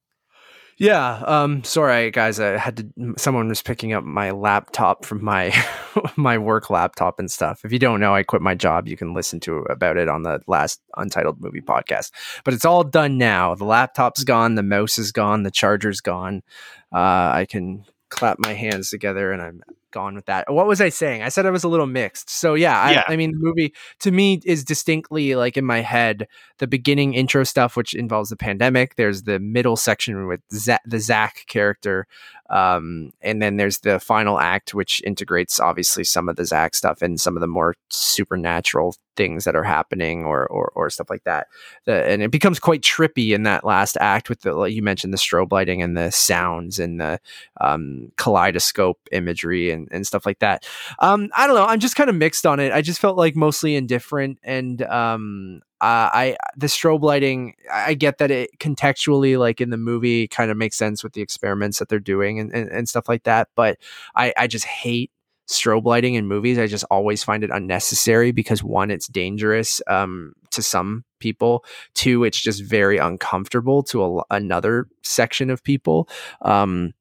yeah. 0.77 1.23
Um, 1.25 1.63
sorry, 1.63 2.11
guys. 2.11 2.39
I 2.39 2.57
had 2.57 2.77
to. 2.77 3.13
Someone 3.17 3.47
was 3.47 3.61
picking 3.61 3.93
up 3.93 4.03
my 4.03 4.31
laptop 4.31 5.05
from 5.05 5.23
my 5.23 5.53
my 6.15 6.37
work 6.37 6.69
laptop 6.69 7.19
and 7.19 7.29
stuff. 7.29 7.61
If 7.63 7.71
you 7.71 7.79
don't 7.79 7.99
know, 7.99 8.15
I 8.15 8.23
quit 8.23 8.41
my 8.41 8.55
job. 8.55 8.87
You 8.87 8.97
can 8.97 9.13
listen 9.13 9.39
to 9.41 9.59
about 9.69 9.97
it 9.97 10.09
on 10.09 10.23
the 10.23 10.39
last 10.47 10.81
Untitled 10.97 11.41
Movie 11.41 11.61
podcast. 11.61 12.11
But 12.43 12.53
it's 12.53 12.65
all 12.65 12.83
done 12.83 13.17
now. 13.17 13.55
The 13.55 13.65
laptop's 13.65 14.23
gone. 14.23 14.55
The 14.55 14.63
mouse 14.63 14.97
is 14.97 15.11
gone. 15.11 15.43
The 15.43 15.51
charger's 15.51 16.01
gone. 16.01 16.41
Uh, 16.93 17.31
I 17.33 17.47
can 17.49 17.85
clap 18.13 18.37
my 18.39 18.53
hands 18.53 18.89
together 18.89 19.31
and 19.31 19.41
I'm 19.41 19.61
gone 19.93 20.15
with 20.15 20.25
that. 20.25 20.51
What 20.51 20.67
was 20.67 20.81
I 20.81 20.89
saying? 20.89 21.21
I 21.21 21.29
said 21.29 21.45
I 21.45 21.51
was 21.51 21.63
a 21.63 21.69
little 21.69 21.85
mixed. 21.85 22.29
So 22.29 22.55
yeah, 22.55 22.89
yeah. 22.89 23.03
I, 23.07 23.13
I, 23.13 23.15
mean, 23.15 23.31
the 23.31 23.37
movie 23.37 23.73
to 23.99 24.11
me 24.11 24.41
is 24.43 24.65
distinctly 24.65 25.35
like 25.35 25.55
in 25.55 25.65
my 25.65 25.79
head 25.79 26.27
the 26.57 26.67
beginning 26.67 27.13
intro 27.13 27.43
stuff, 27.43 27.77
which 27.77 27.93
involves 27.93 28.29
the 28.29 28.35
pandemic. 28.35 28.95
There's 28.95 29.23
the 29.23 29.39
middle 29.39 29.77
section 29.77 30.27
with 30.27 30.41
Z- 30.53 30.77
the 30.85 30.99
Zach 30.99 31.45
character, 31.47 32.07
um, 32.49 33.11
and 33.21 33.41
then 33.41 33.57
there's 33.57 33.79
the 33.79 33.99
final 33.99 34.39
act, 34.39 34.73
which 34.73 35.01
integrates 35.05 35.59
obviously 35.59 36.03
some 36.03 36.27
of 36.27 36.35
the 36.35 36.45
Zach 36.45 36.75
stuff 36.75 37.01
and 37.01 37.19
some 37.19 37.37
of 37.37 37.41
the 37.41 37.47
more 37.47 37.75
supernatural 37.89 38.95
things 39.15 39.43
that 39.43 39.55
are 39.55 39.63
happening 39.63 40.25
or 40.25 40.45
or, 40.47 40.71
or 40.75 40.89
stuff 40.89 41.09
like 41.09 41.23
that. 41.23 41.47
The, 41.85 42.05
and 42.05 42.21
it 42.21 42.31
becomes 42.31 42.59
quite 42.59 42.81
trippy 42.81 43.31
in 43.33 43.43
that 43.43 43.63
last 43.63 43.97
act 43.99 44.29
with 44.29 44.41
the 44.41 44.53
like 44.53 44.73
you 44.73 44.81
mentioned 44.81 45.13
the 45.13 45.17
strobe 45.17 45.51
lighting 45.51 45.81
and 45.81 45.97
the 45.97 46.11
sounds 46.11 46.79
and 46.79 46.99
the 46.99 47.19
um, 47.61 48.11
kaleidoscope 48.17 48.99
imagery 49.11 49.71
and, 49.71 49.87
and 49.91 50.05
stuff 50.05 50.25
like 50.25 50.39
that. 50.39 50.67
Um, 50.99 51.29
I 51.35 51.47
don't 51.47 51.55
know. 51.55 51.65
I'm 51.65 51.79
just 51.79 51.95
kind 51.95 52.09
of 52.09 52.15
mixed 52.15 52.45
on 52.45 52.59
it. 52.59 52.71
I 52.71 52.81
just 52.81 52.99
felt 52.99 53.17
like 53.17 53.35
mostly 53.35 53.75
indifferent 53.75 54.39
and 54.43 54.81
um, 54.83 55.61
I 55.83 56.37
the 56.55 56.67
strobe 56.67 57.01
lighting. 57.01 57.55
I 57.71 57.93
get 57.93 58.17
that 58.19 58.31
it 58.31 58.57
contextually, 58.59 59.37
like 59.37 59.61
in 59.61 59.69
the 59.69 59.77
movie, 59.77 60.27
kind 60.27 60.51
of 60.51 60.57
makes 60.57 60.77
sense 60.77 61.03
with 61.03 61.13
the 61.13 61.21
experiments 61.21 61.79
that 61.79 61.89
they're 61.89 61.99
doing 61.99 62.39
and, 62.39 62.53
and, 62.53 62.69
and 62.69 62.89
stuff 62.89 63.09
like 63.09 63.23
that. 63.23 63.49
But 63.55 63.77
I, 64.15 64.33
I 64.37 64.47
just 64.47 64.65
hate 64.65 65.11
strobe 65.53 65.85
lighting 65.85 66.15
in 66.15 66.27
movies. 66.27 66.59
I 66.59 66.67
just 66.67 66.85
always 66.91 67.23
find 67.23 67.43
it 67.43 67.49
unnecessary 67.51 68.31
because 68.31 68.63
one, 68.63 68.91
it's 68.91 69.07
dangerous 69.07 69.81
um, 69.87 70.33
to 70.51 70.61
some 70.61 71.03
people. 71.19 71.63
Two, 71.93 72.23
it's 72.23 72.41
just 72.41 72.63
very 72.63 72.97
uncomfortable 72.97 73.83
to 73.83 74.03
a, 74.03 74.23
another 74.31 74.87
section 75.03 75.49
of 75.49 75.63
people. 75.63 76.09
Um, 76.41 76.93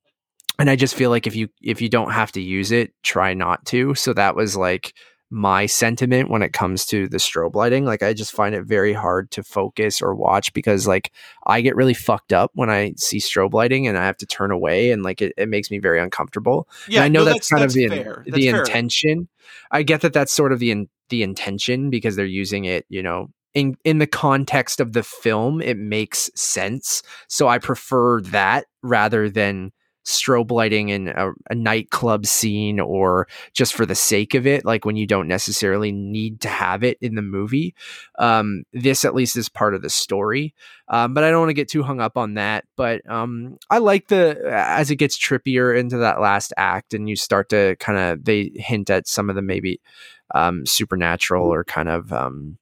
and 0.59 0.71
I 0.71 0.77
just 0.77 0.95
feel 0.95 1.11
like 1.11 1.27
if 1.27 1.35
you 1.35 1.49
if 1.63 1.81
you 1.81 1.89
don't 1.89 2.13
have 2.13 2.33
to 2.33 2.41
use 2.41 2.73
it, 2.73 2.93
try 3.03 3.35
not 3.35 3.65
to. 3.67 3.95
So 3.95 4.13
that 4.13 4.37
was 4.37 4.57
like 4.57 4.95
my 5.33 5.65
sentiment 5.65 6.29
when 6.29 6.43
it 6.43 6.53
comes 6.53 6.85
to 6.85 7.09
the 7.09 7.17
strobe 7.17 7.55
lighting. 7.55 7.87
Like 7.87 8.03
I 8.03 8.13
just 8.13 8.33
find 8.33 8.55
it 8.55 8.65
very 8.65 8.93
hard 8.93 9.31
to 9.31 9.43
focus 9.43 10.03
or 10.03 10.15
watch 10.15 10.53
because 10.53 10.87
like 10.87 11.11
I 11.47 11.63
get 11.63 11.75
really 11.75 11.95
fucked 11.95 12.35
up 12.35 12.51
when 12.55 12.69
I 12.69 12.93
see 12.99 13.17
strobe 13.17 13.55
lighting 13.55 13.87
and 13.87 13.97
I 13.97 14.05
have 14.05 14.19
to 14.19 14.27
turn 14.27 14.51
away 14.51 14.91
and 14.91 15.03
like 15.03 15.23
it, 15.23 15.33
it 15.39 15.49
makes 15.49 15.71
me 15.71 15.79
very 15.79 15.99
uncomfortable. 15.99 16.69
Yeah, 16.87 16.99
and 16.99 17.05
I 17.05 17.09
know 17.09 17.21
no, 17.21 17.25
that's, 17.25 17.49
that's, 17.49 17.49
kind 17.49 17.63
that's 17.63 17.75
of 17.75 17.77
the, 17.77 17.89
fair. 17.89 18.25
the 18.27 18.49
intention. 18.49 19.29
I 19.71 19.83
get 19.83 20.03
that 20.03 20.13
that's 20.13 20.33
sort 20.33 20.53
of 20.53 20.59
the 20.59 20.71
in, 20.71 20.89
the 21.09 21.23
intention 21.23 21.89
because 21.89 22.15
they're 22.15 22.27
using 22.27 22.67
it, 22.67 22.85
you 22.91 23.03
know, 23.03 23.29
in 23.55 23.77
in 23.85 23.99
the 23.99 24.07
context 24.07 24.81
of 24.81 24.93
the 24.93 25.03
film, 25.03 25.63
it 25.63 25.79
makes 25.79 26.31
sense. 26.35 27.03
So 27.29 27.49
I 27.49 27.59
prefer 27.59 28.21
that 28.21 28.67
rather 28.83 29.31
than 29.31 29.73
strobe 30.05 30.51
lighting 30.51 30.89
in 30.89 31.09
a, 31.09 31.31
a, 31.51 31.55
nightclub 31.55 32.27
scene 32.27 32.81
or 32.81 33.29
just 33.53 33.75
for 33.75 33.87
the 33.87 33.95
sake 33.95 34.35
of 34.35 34.47
it, 34.47 34.65
like 34.65 34.85
when 34.85 34.97
you 34.97 35.07
don't 35.07 35.29
necessarily 35.29 35.93
need 35.93 36.41
to 36.41 36.49
have 36.49 36.83
it 36.83 36.99
in 37.01 37.15
the 37.15 37.23
movie. 37.23 37.75
Um, 38.19 38.65
this 38.73 39.05
at 39.05 39.15
least 39.15 39.37
is 39.37 39.49
part 39.49 39.75
of 39.75 39.83
the 39.83 39.91
story. 39.91 40.55
Um, 40.89 41.15
but 41.15 41.25
I 41.25 41.31
don't 41.31 41.41
want 41.41 41.51
to 41.51 41.55
get 41.55 41.69
too 41.69 41.83
hung 41.83 42.01
up 42.01 42.17
on 42.17 42.35
that. 42.35 42.65
But 42.77 43.09
um, 43.09 43.59
I 43.71 43.79
like 43.79 44.09
the 44.09 44.41
as 44.51 44.91
it 44.91 44.97
gets 44.97 45.19
trippier 45.19 45.79
into 45.79 45.99
that 45.99 46.21
last 46.21 46.53
act 46.57 46.95
and 46.95 47.09
you 47.09 47.17
start 47.17 47.49
to 47.51 47.77
kind 47.77 47.99
of 47.99 48.25
they 48.25 48.51
hint 48.57 48.91
at 48.91 49.07
some 49.07 49.31
of 49.31 49.37
the 49.37 49.43
maybe 49.43 49.81
um, 50.35 50.67
supernatural 50.67 51.47
or 51.47 51.65
kind 51.65 51.89
of 51.89 52.13
um, 52.13 52.59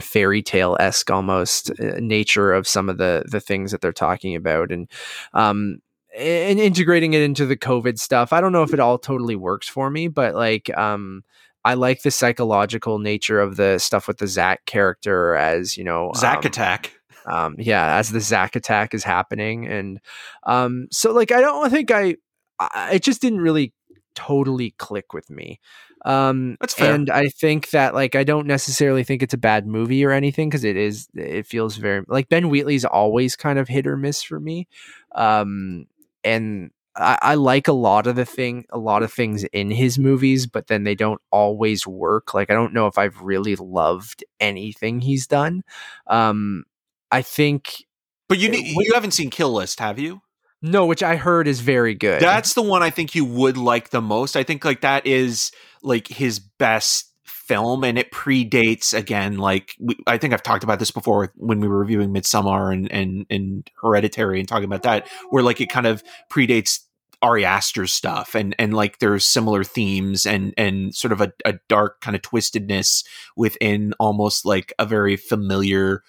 fairy 0.00 0.42
tale 0.42 0.76
esque 0.80 1.10
almost 1.10 1.70
uh, 1.80 1.98
nature 1.98 2.52
of 2.52 2.66
some 2.66 2.88
of 2.88 2.98
the 2.98 3.24
the 3.26 3.40
things 3.40 3.70
that 3.70 3.80
they're 3.80 3.92
talking 3.92 4.34
about, 4.34 4.70
and 4.70 4.90
um, 5.32 5.78
and 6.16 6.58
integrating 6.58 7.14
it 7.14 7.22
into 7.22 7.46
the 7.46 7.56
COVID 7.56 7.98
stuff. 7.98 8.32
I 8.32 8.40
don't 8.40 8.52
know 8.52 8.62
if 8.62 8.72
it 8.72 8.80
all 8.80 8.98
totally 8.98 9.36
works 9.36 9.68
for 9.68 9.90
me, 9.90 10.08
but 10.08 10.34
like, 10.34 10.76
um, 10.76 11.22
I 11.64 11.74
like 11.74 12.02
the 12.02 12.10
psychological 12.10 12.98
nature 12.98 13.40
of 13.40 13.56
the 13.56 13.78
stuff 13.78 14.06
with 14.06 14.18
the 14.18 14.28
Zach 14.28 14.64
character 14.66 15.34
as 15.34 15.76
you 15.76 15.84
know, 15.84 16.12
Zach 16.16 16.38
um, 16.38 16.46
attack. 16.46 16.92
Um, 17.26 17.56
yeah, 17.58 17.96
as 17.96 18.10
the 18.10 18.20
Zach 18.20 18.54
attack 18.54 18.94
is 18.94 19.02
happening, 19.02 19.66
and 19.66 20.00
um, 20.44 20.86
so 20.92 21.12
like 21.12 21.32
I 21.32 21.40
don't 21.40 21.70
think 21.70 21.90
I, 21.90 22.16
I, 22.60 22.92
it 22.94 23.02
just 23.02 23.20
didn't 23.20 23.40
really 23.40 23.72
totally 24.14 24.74
click 24.78 25.12
with 25.12 25.28
me. 25.28 25.60
Um, 26.04 26.56
That's 26.60 26.74
fair. 26.74 26.94
And 26.94 27.10
I 27.10 27.28
think 27.28 27.70
that 27.70 27.94
like 27.94 28.14
I 28.14 28.22
don't 28.22 28.46
necessarily 28.46 29.02
think 29.02 29.24
it's 29.24 29.34
a 29.34 29.38
bad 29.38 29.66
movie 29.66 30.04
or 30.04 30.12
anything 30.12 30.48
because 30.48 30.62
it 30.62 30.76
is. 30.76 31.08
It 31.14 31.46
feels 31.46 31.76
very 31.76 32.04
like 32.06 32.28
Ben 32.28 32.48
Wheatley's 32.48 32.84
always 32.84 33.34
kind 33.34 33.58
of 33.58 33.66
hit 33.66 33.88
or 33.88 33.96
miss 33.96 34.22
for 34.22 34.38
me. 34.38 34.68
Um, 35.16 35.86
and 36.26 36.70
I, 36.96 37.18
I 37.22 37.34
like 37.34 37.68
a 37.68 37.72
lot 37.72 38.06
of 38.06 38.16
the 38.16 38.24
thing, 38.24 38.64
a 38.70 38.78
lot 38.78 39.02
of 39.02 39.12
things 39.12 39.44
in 39.44 39.70
his 39.70 39.98
movies, 39.98 40.46
but 40.46 40.66
then 40.66 40.84
they 40.84 40.94
don't 40.94 41.20
always 41.30 41.86
work. 41.86 42.34
Like 42.34 42.50
I 42.50 42.54
don't 42.54 42.74
know 42.74 42.86
if 42.86 42.98
I've 42.98 43.20
really 43.20 43.56
loved 43.56 44.24
anything 44.40 45.00
he's 45.00 45.26
done. 45.26 45.62
Um, 46.06 46.64
I 47.10 47.22
think 47.22 47.84
But 48.28 48.38
you 48.38 48.48
need, 48.48 48.66
you 48.66 48.92
haven't 48.94 49.12
seen 49.12 49.30
Kill 49.30 49.52
List, 49.52 49.80
have 49.80 49.98
you? 49.98 50.22
no, 50.62 50.86
which 50.86 51.02
I 51.02 51.16
heard 51.16 51.46
is 51.46 51.60
very 51.60 51.94
good. 51.94 52.20
That's 52.20 52.54
the 52.54 52.62
one 52.62 52.82
I 52.82 52.90
think 52.90 53.14
you 53.14 53.24
would 53.24 53.56
like 53.56 53.90
the 53.90 54.00
most. 54.00 54.36
I 54.36 54.42
think 54.42 54.64
like 54.64 54.80
that 54.80 55.06
is 55.06 55.52
like 55.82 56.08
his 56.08 56.40
best 56.40 57.12
film 57.46 57.84
and 57.84 57.98
it 57.98 58.10
predates 58.10 58.96
again 58.96 59.38
like 59.38 59.74
we, 59.78 59.96
I 60.06 60.18
think 60.18 60.34
I've 60.34 60.42
talked 60.42 60.64
about 60.64 60.78
this 60.78 60.90
before 60.90 61.32
when 61.36 61.60
we 61.60 61.68
were 61.68 61.78
reviewing 61.78 62.12
Midsommar 62.12 62.72
and 62.72 62.90
and 62.90 63.26
and 63.30 63.70
Hereditary 63.80 64.40
and 64.40 64.48
talking 64.48 64.64
about 64.64 64.82
that 64.82 65.08
where 65.30 65.42
like 65.42 65.60
it 65.60 65.68
kind 65.70 65.86
of 65.86 66.02
predates 66.30 66.80
Ari 67.22 67.44
Aster's 67.44 67.92
stuff 67.92 68.34
and 68.34 68.54
and 68.58 68.74
like 68.74 68.98
there's 68.98 69.26
similar 69.26 69.64
themes 69.64 70.26
and 70.26 70.52
and 70.58 70.94
sort 70.94 71.12
of 71.12 71.20
a, 71.20 71.32
a 71.44 71.54
dark 71.68 72.00
kind 72.00 72.14
of 72.16 72.22
twistedness 72.22 73.04
within 73.36 73.94
almost 73.98 74.44
like 74.44 74.72
a 74.78 74.86
very 74.86 75.16
familiar 75.16 76.02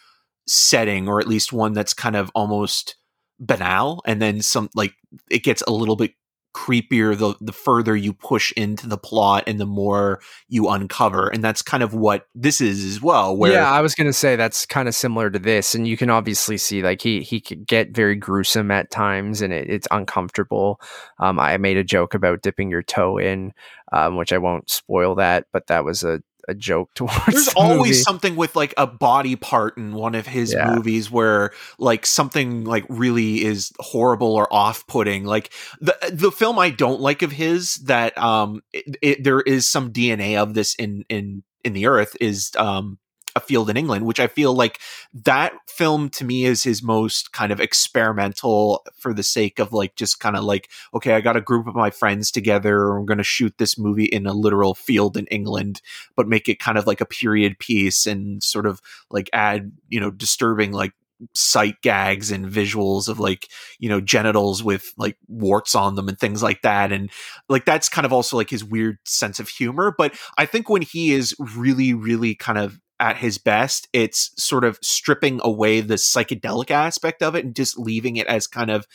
setting 0.48 1.08
or 1.08 1.20
at 1.20 1.28
least 1.28 1.54
one 1.54 1.74
that's 1.74 1.94
kind 1.94 2.16
of 2.16 2.32
almost 2.34 2.96
banal 3.40 4.02
and 4.06 4.22
then 4.22 4.42
some 4.42 4.70
like 4.76 4.94
it 5.30 5.44
gets 5.44 5.62
a 5.68 5.72
little 5.72 5.96
bit 5.96 6.14
creepier 6.58 7.18
the 7.18 7.36
the 7.42 7.54
further 7.54 7.96
you 7.96 8.14
push 8.14 8.52
into 8.54 8.88
the 8.88 8.98
plot 8.98 9.44
and 9.48 9.60
the 9.60 9.66
more 9.66 10.20
you 10.48 10.70
uncover 10.70 11.28
and 11.28 11.44
that's 11.44 11.62
kind 11.62 11.84
of 11.84 11.94
what 11.94 12.28
this 12.34 12.62
is 12.62 12.84
as 12.84 13.02
well 13.02 13.36
where 13.36 13.52
yeah, 13.52 13.72
I 13.72 13.82
was 13.82 13.96
gonna 13.96 14.14
say 14.14 14.36
that's 14.36 14.66
kind 14.66 14.88
of 14.88 14.96
similar 14.96 15.30
to 15.30 15.40
this, 15.40 15.76
and 15.76 15.88
you 15.88 15.98
can 15.98 16.10
obviously 16.10 16.58
see 16.58 16.82
like 16.82 17.02
he 17.02 17.22
he 17.22 17.40
could 17.40 17.68
get 17.68 17.92
very 17.92 18.16
gruesome 18.16 18.72
at 18.72 18.92
times, 18.92 19.42
and 19.42 19.54
it, 19.54 19.70
it's 19.70 19.88
uncomfortable. 19.92 20.82
Um, 21.20 21.40
I 21.40 21.58
made 21.58 21.78
a 21.78 21.84
joke 21.84 22.14
about 22.14 22.42
dipping 22.42 22.70
your 22.70 22.84
toe 22.84 23.18
in, 23.18 23.54
um, 23.92 24.18
which 24.18 24.34
I 24.34 24.38
won't 24.38 24.70
spoil 24.70 25.16
that, 25.16 25.46
but 25.52 25.68
that 25.68 25.86
was 25.86 26.04
a, 26.04 26.22
a 26.48 26.54
joke 26.56 26.90
towards. 26.96 27.26
there's 27.28 27.46
the 27.48 27.54
always 27.56 27.78
movie. 27.80 27.94
something 27.94 28.36
with 28.36 28.56
like 28.56 28.74
a 28.78 28.88
body 28.88 29.36
part 29.36 29.78
in 29.78 29.94
one 29.94 30.16
of 30.16 30.26
his 30.28 30.54
Yeah. 30.54 30.74
movies 30.74 31.12
where 31.12 31.52
like 31.78 32.06
something 32.06 32.64
like 32.64 32.86
really 32.90 33.44
is 33.44 33.72
horrible 33.80 34.34
or 34.34 34.52
off-putting 34.54 35.26
like 35.26 35.52
the 35.82 35.96
the 36.12 36.32
film 36.32 36.58
i 36.60 36.70
don't 36.70 37.02
like 37.02 37.22
of 37.22 37.32
his 37.32 37.76
that 37.86 38.18
um 38.18 38.62
it, 38.74 38.96
it, 39.02 39.24
there 39.24 39.42
is 39.42 39.68
some 39.68 39.92
dna 39.92 40.38
of 40.42 40.54
this 40.54 40.74
in 40.76 41.04
in 41.10 41.44
in 41.64 41.74
the 41.74 41.86
earth 41.88 42.16
is 42.22 42.52
um 42.58 42.98
a 43.38 43.40
field 43.40 43.70
in 43.70 43.78
england 43.78 44.06
which 44.06 44.20
i 44.20 44.28
feel 44.28 44.54
like 44.54 44.80
that 45.14 45.54
film 45.68 46.10
to 46.10 46.26
me 46.26 46.44
is 46.44 46.64
his 46.64 46.84
most 46.84 47.32
kind 47.32 47.52
of 47.52 47.62
experimental 47.62 48.86
for 48.98 49.14
the 49.14 49.24
sake 49.24 49.60
of 49.60 49.72
like 49.72 49.96
just 49.96 50.20
kind 50.20 50.36
of 50.36 50.44
like 50.44 50.70
okay 50.94 51.14
i 51.14 51.22
got 51.22 51.38
a 51.38 51.42
group 51.42 51.68
of 51.68 51.76
my 51.76 51.90
friends 51.90 52.32
together 52.32 52.98
i'm 52.98 53.06
going 53.06 53.18
to 53.18 53.24
shoot 53.24 53.54
this 53.58 53.78
movie 53.78 54.06
in 54.06 54.26
a 54.26 54.34
literal 54.34 54.74
field 54.74 55.16
in 55.16 55.26
england 55.28 55.82
but 56.16 56.28
make 56.28 56.50
it 56.50 56.60
kind 56.60 56.78
of 56.78 56.86
like 56.86 57.00
a 57.00 57.06
period 57.06 57.58
piece 57.60 58.06
and 58.06 58.44
sort 58.44 58.66
of 58.66 58.82
like 59.10 59.30
add 59.32 59.72
you 59.88 60.00
know 60.00 60.12
disturbing 60.12 60.72
like 60.72 60.94
sight 61.34 61.82
gags 61.82 62.32
and 62.32 62.46
visuals 62.46 63.08
of 63.08 63.20
like 63.20 63.48
you 63.80 63.90
know 63.90 64.00
genitals 64.00 64.64
with 64.64 64.94
like 64.98 65.18
warts 65.28 65.76
on 65.76 65.96
them 65.96 66.08
and 66.08 66.20
things 66.20 66.44
like 66.44 66.62
that. 66.62 66.92
And 66.92 67.10
like 67.50 67.66
that's 67.66 67.90
kind 67.90 68.06
of 68.06 68.14
also 68.14 68.38
like 68.38 68.50
his 68.50 68.64
weird 68.64 69.00
sense 69.06 69.40
of 69.40 69.50
humor. 69.50 69.94
But 69.98 70.18
i 70.38 70.46
think 70.46 70.70
when 70.70 70.82
he 70.82 71.14
is 71.14 71.36
really 71.56 71.94
really 71.94 72.36
kind 72.36 72.58
of 72.58 72.80
at 73.00 73.18
his 73.18 73.38
best 73.38 73.88
it's 73.94 74.32
sort 74.38 74.64
of 74.64 74.80
stripping 74.82 75.40
away 75.44 75.82
the 75.82 75.96
psychedelic 75.96 76.72
aspect 76.72 77.22
of 77.22 77.36
it 77.36 77.46
and 77.46 77.56
just 77.56 77.78
leaving 77.78 78.18
it 78.18 78.28
as 78.28 78.48
kind 78.48 78.72
of 78.72 78.88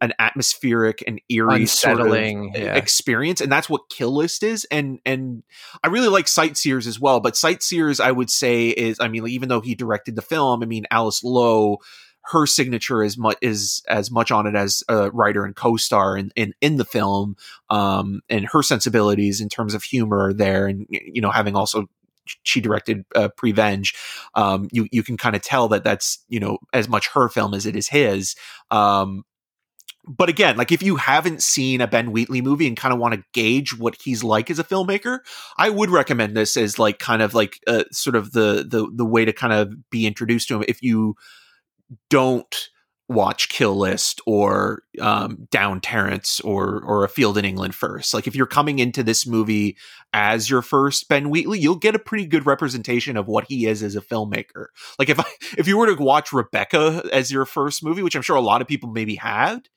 an 0.00 0.12
atmospheric 0.18 1.02
and 1.06 1.20
eerie 1.28 1.66
sort 1.66 2.00
of 2.00 2.14
yeah. 2.14 2.74
experience 2.76 3.40
and 3.40 3.50
that's 3.50 3.68
what 3.68 3.88
kill 3.90 4.14
list 4.14 4.42
is 4.42 4.64
and 4.70 5.00
and 5.04 5.42
i 5.82 5.88
really 5.88 6.08
like 6.08 6.28
sightseers 6.28 6.86
as 6.86 7.00
well 7.00 7.20
but 7.20 7.36
sightseers 7.36 7.98
i 7.98 8.12
would 8.12 8.30
say 8.30 8.68
is 8.68 8.98
i 9.00 9.08
mean 9.08 9.26
even 9.26 9.48
though 9.48 9.60
he 9.60 9.74
directed 9.74 10.14
the 10.14 10.22
film 10.22 10.62
i 10.62 10.66
mean 10.66 10.86
alice 10.90 11.24
lowe 11.24 11.78
her 12.30 12.46
signature 12.46 13.02
is 13.02 13.16
much 13.16 13.36
is 13.40 13.82
as 13.88 14.10
much 14.10 14.30
on 14.30 14.46
it 14.46 14.54
as 14.54 14.84
a 14.88 15.10
writer 15.10 15.44
and 15.44 15.56
co-star 15.56 16.16
in, 16.16 16.30
in 16.36 16.54
in 16.60 16.76
the 16.76 16.84
film 16.84 17.36
um 17.70 18.20
and 18.28 18.46
her 18.52 18.62
sensibilities 18.62 19.40
in 19.40 19.48
terms 19.48 19.74
of 19.74 19.82
humor 19.82 20.26
are 20.26 20.32
there 20.32 20.66
and 20.66 20.86
you 20.90 21.20
know 21.20 21.30
having 21.30 21.56
also 21.56 21.88
she 22.42 22.60
directed 22.60 23.04
uh, 23.14 23.28
Prevenge. 23.36 23.94
Um, 24.34 24.68
you 24.72 24.88
you 24.90 25.02
can 25.02 25.16
kind 25.16 25.36
of 25.36 25.42
tell 25.42 25.68
that 25.68 25.84
that's 25.84 26.24
you 26.28 26.40
know 26.40 26.58
as 26.72 26.88
much 26.88 27.08
her 27.14 27.28
film 27.28 27.54
as 27.54 27.66
it 27.66 27.76
is 27.76 27.88
his. 27.88 28.34
Um, 28.70 29.24
but 30.08 30.30
again, 30.30 30.56
like 30.56 30.72
if 30.72 30.82
you 30.82 30.96
haven't 30.96 31.42
seen 31.42 31.80
a 31.82 31.86
Ben 31.86 32.12
Wheatley 32.12 32.40
movie 32.40 32.66
and 32.66 32.76
kind 32.76 32.94
of 32.94 32.98
want 32.98 33.14
to 33.14 33.22
gauge 33.34 33.78
what 33.78 33.96
he's 34.02 34.24
like 34.24 34.50
as 34.50 34.58
a 34.58 34.64
filmmaker, 34.64 35.18
I 35.58 35.68
would 35.68 35.90
recommend 35.90 36.34
this 36.34 36.56
as 36.56 36.78
like 36.78 36.98
kind 36.98 37.20
of 37.20 37.34
like 37.34 37.60
uh, 37.66 37.84
sort 37.92 38.16
of 38.16 38.32
the 38.32 38.64
the 38.66 38.90
the 38.92 39.04
way 39.04 39.26
to 39.26 39.32
kind 39.32 39.52
of 39.52 39.90
be 39.90 40.06
introduced 40.06 40.48
to 40.48 40.56
him 40.56 40.64
if 40.66 40.82
you 40.82 41.14
don't 42.08 42.70
watch 43.08 43.48
Kill 43.48 43.74
List 43.74 44.20
or 44.26 44.82
um, 45.00 45.48
Down 45.50 45.80
Terrace 45.80 46.40
or 46.40 46.82
or 46.84 47.04
A 47.04 47.08
Field 47.08 47.38
in 47.38 47.44
England 47.44 47.74
first. 47.74 48.12
Like 48.12 48.26
if 48.26 48.36
you're 48.36 48.46
coming 48.46 48.78
into 48.78 49.02
this 49.02 49.26
movie 49.26 49.76
as 50.12 50.50
your 50.50 50.62
first 50.62 51.08
Ben 51.08 51.30
Wheatley, 51.30 51.58
you'll 51.58 51.76
get 51.76 51.94
a 51.94 51.98
pretty 51.98 52.26
good 52.26 52.46
representation 52.46 53.16
of 53.16 53.26
what 53.26 53.46
he 53.48 53.66
is 53.66 53.82
as 53.82 53.96
a 53.96 54.00
filmmaker. 54.00 54.66
Like 54.98 55.08
if 55.08 55.18
I, 55.18 55.24
if 55.56 55.66
you 55.66 55.78
were 55.78 55.94
to 55.94 56.02
watch 56.02 56.32
Rebecca 56.32 57.02
as 57.12 57.32
your 57.32 57.44
first 57.44 57.82
movie, 57.82 58.02
which 58.02 58.14
I'm 58.14 58.22
sure 58.22 58.36
a 58.36 58.40
lot 58.40 58.60
of 58.60 58.68
people 58.68 58.90
maybe 58.90 59.14
had, 59.14 59.68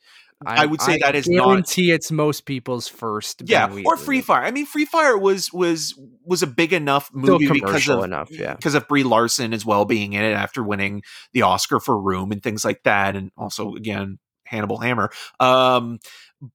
I 0.46 0.66
would 0.66 0.82
say 0.82 0.98
that 0.98 1.16
is 1.16 1.28
not- 1.28 1.46
guarantee 1.46 1.92
it's 1.92 2.12
most 2.12 2.46
people's 2.46 2.88
first. 2.88 3.44
yeah, 3.46 3.72
or 3.86 3.98
Free. 3.98 4.22
Fire. 4.22 4.44
I 4.44 4.52
mean, 4.52 4.66
Free 4.66 4.86
Fire 4.86 5.18
was 5.18 5.52
was 5.54 5.98
was 6.24 6.44
a 6.44 6.48
big 6.48 6.74
enough 6.74 7.10
movie 7.14 7.48
because 7.48 7.88
of 7.90 8.04
enough, 8.04 8.30
yeah. 8.32 8.56
because 8.56 8.76
of 8.76 8.88
Brie 8.88 9.04
Larson 9.04 9.54
as 9.54 9.66
well 9.66 9.86
being 9.86 10.14
in 10.14 10.24
it 10.24 10.34
after 10.34 10.64
winning 10.64 11.04
the 11.34 11.44
Oscar 11.44 11.80
for 11.80 12.00
Room 12.00 12.32
and 12.32 12.42
things 12.42 12.66
like 12.66 12.84
that, 12.84 13.16
and 13.16 13.32
also 13.38 13.76
again 13.76 14.20
Hannibal 14.46 14.78
Hammer. 14.80 15.12
Um, 15.40 16.00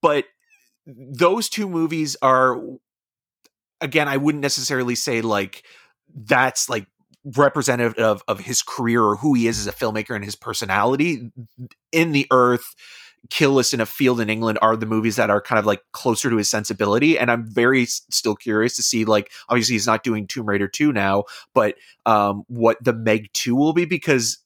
but 0.02 0.24
those 0.86 1.48
two 1.48 1.68
movies 1.68 2.16
are 2.22 2.60
again, 3.80 4.08
I 4.08 4.16
wouldn't 4.16 4.42
necessarily 4.42 4.94
say 4.94 5.20
like 5.20 5.64
that's 6.14 6.68
like 6.68 6.86
representative 7.24 7.98
of, 7.98 8.22
of 8.28 8.40
his 8.40 8.62
career 8.62 9.02
or 9.02 9.16
who 9.16 9.34
he 9.34 9.46
is 9.48 9.58
as 9.58 9.66
a 9.66 9.72
filmmaker 9.72 10.14
and 10.14 10.24
his 10.24 10.36
personality. 10.36 11.30
In 11.92 12.12
the 12.12 12.26
Earth, 12.30 12.74
Kill 13.30 13.52
List 13.52 13.74
in 13.74 13.80
a 13.80 13.86
Field 13.86 14.20
in 14.20 14.30
England 14.30 14.58
are 14.62 14.76
the 14.76 14.86
movies 14.86 15.16
that 15.16 15.30
are 15.30 15.40
kind 15.40 15.58
of 15.58 15.66
like 15.66 15.82
closer 15.92 16.30
to 16.30 16.36
his 16.36 16.50
sensibility. 16.50 17.18
And 17.18 17.30
I'm 17.30 17.46
very 17.46 17.82
s- 17.82 18.02
still 18.10 18.36
curious 18.36 18.76
to 18.76 18.82
see 18.82 19.04
like 19.04 19.30
obviously 19.48 19.74
he's 19.74 19.86
not 19.86 20.04
doing 20.04 20.26
Tomb 20.26 20.46
Raider 20.46 20.68
2 20.68 20.92
now, 20.92 21.24
but 21.54 21.76
um 22.06 22.44
what 22.48 22.82
the 22.82 22.92
Meg 22.92 23.32
2 23.32 23.54
will 23.56 23.72
be 23.72 23.84
because 23.84 24.38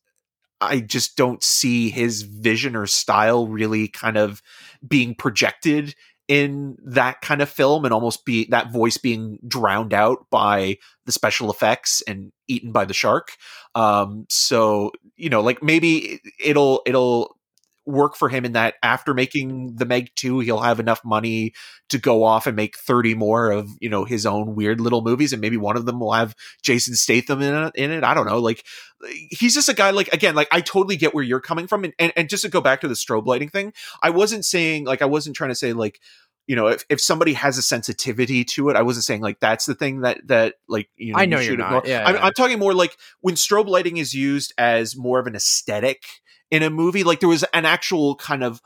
I 0.60 0.80
just 0.80 1.16
don't 1.16 1.42
see 1.42 1.88
his 1.90 2.22
vision 2.22 2.76
or 2.76 2.86
style 2.86 3.46
really 3.46 3.88
kind 3.88 4.18
of 4.18 4.42
being 4.86 5.14
projected 5.14 5.94
in 6.28 6.76
that 6.84 7.22
kind 7.22 7.42
of 7.42 7.48
film 7.48 7.84
and 7.84 7.92
almost 7.92 8.24
be 8.24 8.46
that 8.50 8.70
voice 8.70 8.96
being 8.98 9.38
drowned 9.48 9.92
out 9.92 10.26
by 10.30 10.76
the 11.06 11.12
special 11.12 11.50
effects 11.50 12.02
and 12.06 12.30
eaten 12.46 12.72
by 12.72 12.84
the 12.84 12.94
shark. 12.94 13.36
Um, 13.74 14.26
so 14.28 14.92
you 15.16 15.28
know, 15.30 15.40
like 15.40 15.62
maybe 15.62 16.20
it'll 16.42 16.82
it'll 16.86 17.36
work 17.92 18.16
for 18.16 18.28
him 18.28 18.44
in 18.44 18.52
that 18.52 18.74
after 18.82 19.14
making 19.14 19.76
the 19.76 19.84
Meg 19.84 20.10
2, 20.16 20.40
he'll 20.40 20.60
have 20.60 20.80
enough 20.80 21.00
money 21.04 21.52
to 21.88 21.98
go 21.98 22.24
off 22.24 22.46
and 22.46 22.56
make 22.56 22.78
30 22.78 23.14
more 23.14 23.50
of, 23.50 23.68
you 23.80 23.88
know, 23.88 24.04
his 24.04 24.26
own 24.26 24.54
weird 24.54 24.80
little 24.80 25.02
movies. 25.02 25.32
And 25.32 25.40
maybe 25.40 25.56
one 25.56 25.76
of 25.76 25.86
them 25.86 26.00
will 26.00 26.12
have 26.12 26.34
Jason 26.62 26.94
Statham 26.94 27.42
in 27.42 27.54
it. 27.54 27.72
In 27.74 27.90
it. 27.90 28.04
I 28.04 28.14
don't 28.14 28.26
know. 28.26 28.38
Like, 28.38 28.64
he's 29.30 29.54
just 29.54 29.68
a 29.68 29.74
guy, 29.74 29.90
like, 29.90 30.12
again, 30.12 30.34
like, 30.34 30.48
I 30.50 30.60
totally 30.60 30.96
get 30.96 31.14
where 31.14 31.24
you're 31.24 31.40
coming 31.40 31.66
from. 31.66 31.84
And, 31.84 31.94
and, 31.98 32.12
and 32.16 32.28
just 32.28 32.44
to 32.44 32.48
go 32.48 32.60
back 32.60 32.80
to 32.82 32.88
the 32.88 32.94
strobe 32.94 33.26
lighting 33.26 33.48
thing, 33.48 33.72
I 34.02 34.10
wasn't 34.10 34.44
saying, 34.44 34.84
like, 34.84 35.02
I 35.02 35.06
wasn't 35.06 35.36
trying 35.36 35.50
to 35.50 35.56
say, 35.56 35.72
like, 35.72 36.00
you 36.50 36.56
know, 36.56 36.66
if, 36.66 36.84
if 36.88 37.00
somebody 37.00 37.34
has 37.34 37.58
a 37.58 37.62
sensitivity 37.62 38.44
to 38.44 38.70
it, 38.70 38.76
I 38.76 38.82
wasn't 38.82 39.04
saying 39.04 39.20
like 39.20 39.38
that's 39.38 39.66
the 39.66 39.74
thing 39.76 40.00
that 40.00 40.26
that 40.26 40.56
like 40.68 40.88
you 40.96 41.12
know. 41.12 41.20
I 41.20 41.26
know 41.26 41.38
you 41.38 41.50
you're 41.50 41.56
not. 41.56 41.86
Yeah, 41.86 42.04
I'm, 42.04 42.16
yeah. 42.16 42.24
I'm 42.24 42.32
talking 42.32 42.58
more 42.58 42.74
like 42.74 42.96
when 43.20 43.36
strobe 43.36 43.68
lighting 43.68 43.98
is 43.98 44.14
used 44.14 44.52
as 44.58 44.96
more 44.96 45.20
of 45.20 45.28
an 45.28 45.36
aesthetic 45.36 46.02
in 46.50 46.62
a 46.62 46.70
movie. 46.70 47.04
Like 47.04 47.20
there 47.20 47.28
was 47.28 47.44
an 47.54 47.64
actual 47.64 48.16
kind 48.16 48.42
of 48.42 48.60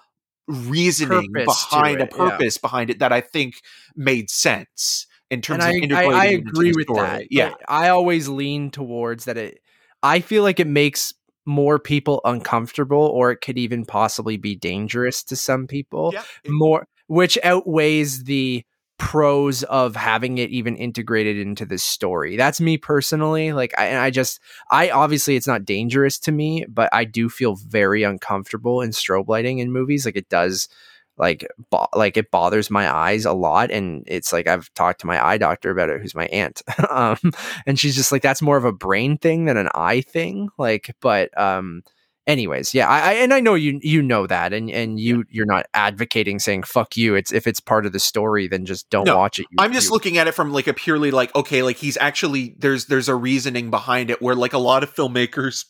reasoning 0.47 1.33
Purpose 1.33 1.67
behind 1.71 2.01
a 2.01 2.05
it, 2.05 2.11
yeah. 2.13 2.17
purpose 2.17 2.59
behind 2.59 2.91
it 2.91 2.99
that 2.99 3.13
I 3.13 3.21
think 3.21 3.55
made 3.97 4.29
sense 4.31 5.07
in 5.31 5.41
terms 5.41 5.65
and 5.65 5.91
of 5.93 5.99
I, 5.99 6.05
I, 6.05 6.13
I 6.13 6.25
agree 6.27 6.73
with 6.75 6.85
story. 6.85 7.01
that. 7.01 7.27
Yeah, 7.31 7.55
I 7.69 7.89
always 7.89 8.29
lean 8.29 8.71
towards 8.71 9.25
that. 9.25 9.37
It, 9.37 9.61
I 10.03 10.21
feel 10.21 10.43
like 10.43 10.61
it 10.61 10.67
makes 10.67 11.15
more 11.47 11.79
people 11.79 12.21
uncomfortable, 12.25 13.07
or 13.07 13.31
it 13.31 13.39
could 13.39 13.59
even 13.59 13.85
possibly 13.85 14.37
be 14.37 14.55
dangerous 14.55 15.23
to 15.25 15.37
some 15.37 15.67
people. 15.67 16.11
yeah. 16.13 16.23
It- 16.45 16.51
More, 16.51 16.87
which 17.07 17.39
outweighs 17.43 18.25
the 18.25 18.65
pros 18.99 19.63
of 19.65 19.97
having 19.97 20.39
it 20.39 20.51
even 20.51 20.77
integrated 20.77 21.39
into 21.39 21.67
the 21.67 21.79
story. 21.79 22.37
That's 22.37 22.61
me 22.61 22.79
personally. 22.79 23.53
Like, 23.53 23.79
I, 23.79 23.99
I 23.99 24.11
just, 24.11 24.41
I 24.71 24.91
obviously 24.91 25.37
it's 25.37 25.47
not 25.47 25.65
dangerous 25.65 26.19
to 26.21 26.33
me, 26.33 26.65
but 26.69 26.89
I 26.93 27.05
do 27.05 27.29
feel 27.29 27.57
very 27.57 28.03
uncomfortable 28.03 28.81
in 28.81 28.91
strobe 28.91 29.29
lighting 29.29 29.59
in 29.59 29.73
movies. 29.73 30.07
Like, 30.07 30.17
it 30.17 30.29
does 30.29 30.69
like 31.17 31.47
bo- 31.71 31.87
like 31.95 32.17
it 32.17 32.31
bothers 32.31 32.71
my 32.71 32.93
eyes 32.93 33.25
a 33.25 33.33
lot 33.33 33.71
and 33.71 34.03
it's 34.07 34.33
like 34.33 34.47
I've 34.47 34.73
talked 34.75 35.01
to 35.01 35.07
my 35.07 35.25
eye 35.25 35.39
doctor 35.39 35.71
about 35.71 35.89
it 35.89 36.01
who's 36.01 36.15
my 36.15 36.27
aunt 36.27 36.61
um 36.91 37.19
and 37.67 37.79
she's 37.79 37.95
just 37.95 38.11
like 38.11 38.23
that's 38.23 38.43
more 38.43 38.57
of 38.57 38.65
a 38.65 38.73
brain 38.73 39.17
thing 39.17 39.45
than 39.45 39.57
an 39.57 39.69
eye 39.75 40.01
thing 40.01 40.49
like 40.59 40.95
but 41.01 41.37
um 41.41 41.83
anyways 42.27 42.73
yeah 42.75 42.89
I, 42.89 43.01
I 43.01 43.13
and 43.15 43.35
I 43.35 43.41
know 43.41 43.55
you 43.55 43.79
you 43.83 44.01
know 44.03 44.27
that 44.27 44.53
and 44.53 44.71
and 44.71 44.99
you 44.99 45.25
you're 45.31 45.47
not 45.47 45.67
advocating 45.75 46.39
saying 46.39 46.63
fuck 46.63 46.97
you 46.97 47.15
it's 47.15 47.33
if 47.33 47.47
it's 47.47 47.61
part 47.61 47.85
of 47.87 47.93
the 47.93 48.01
story 48.01 48.49
then 48.49 48.65
just 48.65 48.89
don't 48.91 49.05
No, 49.07 49.17
watch 49.17 49.39
it 49.39 49.47
You- 49.51 49.57
I'm 49.59 49.73
just 49.73 49.89
you- 49.89 49.93
looking 49.93 50.17
at 50.19 50.27
it 50.27 50.33
from 50.33 50.53
like 50.53 50.67
a 50.67 50.75
purely 50.75 51.11
like 51.11 51.35
okay, 51.35 51.63
like 51.63 51.77
he's 51.77 51.97
actually 51.99 52.55
there's 52.59 52.87
there's 52.87 53.09
a 53.09 53.15
reasoning 53.15 53.71
behind 53.71 54.11
it 54.11 54.23
where 54.23 54.35
like 54.35 54.53
a 54.55 54.59
lot 54.59 54.83
of 54.83 54.95
filmmakers 54.95 55.67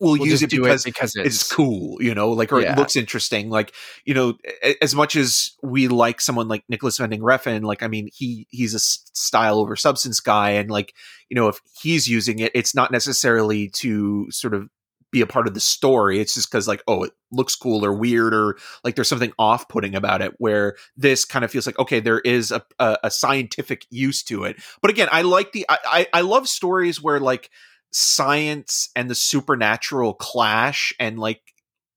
will 0.00 0.12
we'll 0.12 0.26
use 0.28 0.42
it 0.44 0.50
because 0.50 0.82
it 0.86 0.94
because 0.94 1.12
it's, 1.16 1.26
it's, 1.42 1.52
cool, 1.52 2.00
you 2.00 2.14
know, 2.14 2.30
like 2.30 2.52
or 2.52 2.60
Yeah. 2.60 2.72
it 2.74 2.78
looks 2.78 2.94
interesting. 2.96 3.50
Like 3.50 3.74
you 4.04 4.14
know, 4.14 4.34
as 4.80 4.94
much 4.94 5.16
as 5.16 5.56
we 5.62 5.88
like 5.88 6.20
someone 6.20 6.46
like 6.48 6.62
Nicolas 6.68 7.00
Winding 7.00 7.20
Refn, 7.20 7.64
like 7.64 7.82
I 7.82 7.88
mean, 7.88 8.08
he 8.14 8.46
he's 8.50 8.74
a 8.74 8.78
style 8.78 9.58
over 9.58 9.74
substance 9.76 10.20
guy, 10.20 10.50
and 10.52 10.70
like 10.70 10.94
you 11.28 11.34
know, 11.34 11.48
if 11.48 11.58
he's 11.82 12.06
using 12.08 12.38
it, 12.38 12.52
it's 12.54 12.74
not 12.76 12.92
necessarily 12.92 13.68
to 13.70 14.30
sort 14.30 14.54
of 14.54 14.68
be 15.10 15.20
a 15.20 15.26
part 15.26 15.46
of 15.46 15.54
the 15.54 15.60
story. 15.60 16.20
It's 16.20 16.34
just 16.34 16.50
because 16.50 16.68
like 16.68 16.82
oh, 16.86 17.04
it 17.04 17.12
looks 17.32 17.54
cool 17.54 17.84
or 17.84 17.92
weird 17.92 18.34
or 18.34 18.56
like 18.84 18.94
there's 18.94 19.08
something 19.08 19.32
off 19.38 19.68
putting 19.68 19.94
about 19.94 20.22
it. 20.22 20.34
Where 20.38 20.76
this 20.96 21.24
kind 21.24 21.44
of 21.44 21.50
feels 21.50 21.66
like 21.66 21.78
okay, 21.78 22.00
there 22.00 22.20
is 22.20 22.50
a, 22.50 22.62
a 22.78 22.98
a 23.04 23.10
scientific 23.10 23.86
use 23.90 24.22
to 24.24 24.44
it. 24.44 24.56
But 24.80 24.90
again, 24.90 25.08
I 25.10 25.22
like 25.22 25.52
the 25.52 25.66
I 25.68 25.78
I, 25.84 26.06
I 26.12 26.20
love 26.22 26.48
stories 26.48 27.02
where 27.02 27.20
like 27.20 27.50
science 27.90 28.90
and 28.94 29.10
the 29.10 29.14
supernatural 29.14 30.14
clash 30.14 30.92
and 31.00 31.18
like 31.18 31.40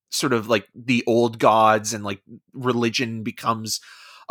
sort 0.10 0.34
of 0.34 0.48
like 0.48 0.68
the 0.76 1.04
old 1.08 1.40
gods 1.40 1.94
and 1.94 2.04
like 2.04 2.22
religion 2.54 3.24
becomes 3.24 3.80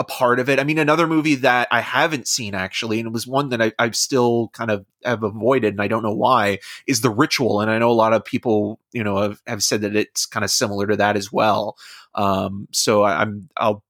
a 0.00 0.04
part 0.04 0.40
of 0.40 0.48
it. 0.48 0.58
I 0.58 0.64
mean, 0.64 0.78
another 0.78 1.06
movie 1.06 1.34
that 1.36 1.68
I 1.70 1.82
haven't 1.82 2.26
seen 2.26 2.54
actually, 2.54 3.00
and 3.00 3.06
it 3.06 3.12
was 3.12 3.26
one 3.26 3.50
that 3.50 3.60
I, 3.60 3.72
I've 3.78 3.94
still 3.94 4.48
kind 4.54 4.70
of 4.70 4.86
have 5.04 5.22
avoided, 5.22 5.74
and 5.74 5.82
I 5.82 5.88
don't 5.88 6.02
know 6.02 6.14
why, 6.14 6.60
is 6.86 7.02
The 7.02 7.10
Ritual. 7.10 7.60
And 7.60 7.70
I 7.70 7.78
know 7.78 7.90
a 7.90 7.92
lot 7.92 8.14
of 8.14 8.24
people, 8.24 8.80
you 8.92 9.04
know, 9.04 9.18
have, 9.18 9.42
have 9.46 9.62
said 9.62 9.82
that 9.82 9.94
it's 9.94 10.24
kind 10.24 10.42
of 10.42 10.50
similar 10.50 10.86
to 10.86 10.96
that 10.96 11.18
as 11.18 11.30
well. 11.30 11.76
Um, 12.14 12.66
so 12.72 13.02
I, 13.02 13.20
I'm 13.20 13.50
I'll 13.58 13.84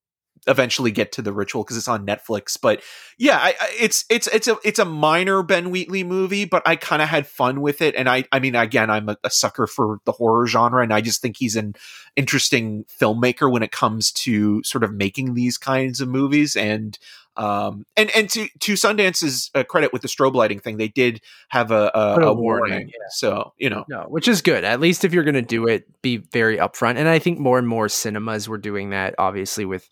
eventually 0.50 0.90
get 0.90 1.12
to 1.12 1.22
The 1.22 1.32
Ritual 1.32 1.62
because 1.62 1.76
it's 1.76 1.88
on 1.88 2.04
Netflix. 2.04 2.58
But 2.60 2.82
yeah, 3.16 3.38
I, 3.38 3.54
I, 3.60 3.70
it's 3.78 4.04
it's 4.10 4.26
it's 4.26 4.48
a 4.48 4.58
it's 4.64 4.78
a 4.78 4.84
minor 4.84 5.42
Ben 5.42 5.70
Wheatley 5.70 6.04
movie, 6.04 6.44
but 6.44 6.62
I 6.66 6.76
kind 6.76 7.00
of 7.00 7.08
had 7.08 7.26
fun 7.26 7.60
with 7.60 7.80
it. 7.80 7.94
And 7.94 8.08
I 8.08 8.24
I 8.32 8.40
mean, 8.40 8.54
again, 8.54 8.90
I'm 8.90 9.08
a, 9.08 9.16
a 9.24 9.30
sucker 9.30 9.66
for 9.66 10.00
the 10.04 10.12
horror 10.12 10.46
genre, 10.46 10.82
and 10.82 10.92
I 10.92 11.00
just 11.00 11.22
think 11.22 11.36
he's 11.38 11.56
an 11.56 11.74
interesting 12.16 12.84
filmmaker 13.00 13.50
when 13.50 13.62
it 13.62 13.72
comes 13.72 14.12
to 14.12 14.62
sort 14.64 14.84
of 14.84 14.92
making 14.92 15.34
these 15.34 15.56
kinds 15.56 16.00
of 16.00 16.08
movies. 16.08 16.56
And 16.56 16.98
um 17.40 17.84
and 17.96 18.10
and 18.14 18.28
to 18.30 18.48
to 18.60 18.76
Sundance's 18.76 19.50
uh, 19.54 19.64
credit 19.64 19.92
with 19.92 20.02
the 20.02 20.08
strobe 20.08 20.34
lighting 20.34 20.60
thing, 20.60 20.76
they 20.76 20.88
did 20.88 21.20
have 21.48 21.70
a 21.70 21.90
a, 21.94 22.20
a 22.20 22.34
warning, 22.34 22.70
warning. 22.70 22.88
yeah. 22.88 23.08
So 23.10 23.54
you 23.58 23.70
know, 23.70 23.84
No, 23.88 24.02
which 24.08 24.28
is 24.28 24.42
good. 24.42 24.62
At 24.62 24.80
least 24.80 25.04
if 25.04 25.14
you're 25.14 25.24
going 25.24 25.34
to 25.34 25.42
do 25.42 25.66
it, 25.66 25.84
be 26.02 26.18
very 26.18 26.58
upfront. 26.58 26.96
And 26.96 27.08
I 27.08 27.18
think 27.18 27.38
more 27.38 27.58
and 27.58 27.66
more 27.66 27.88
cinemas 27.88 28.48
were 28.48 28.58
doing 28.58 28.90
that, 28.90 29.14
obviously 29.18 29.64
with 29.64 29.88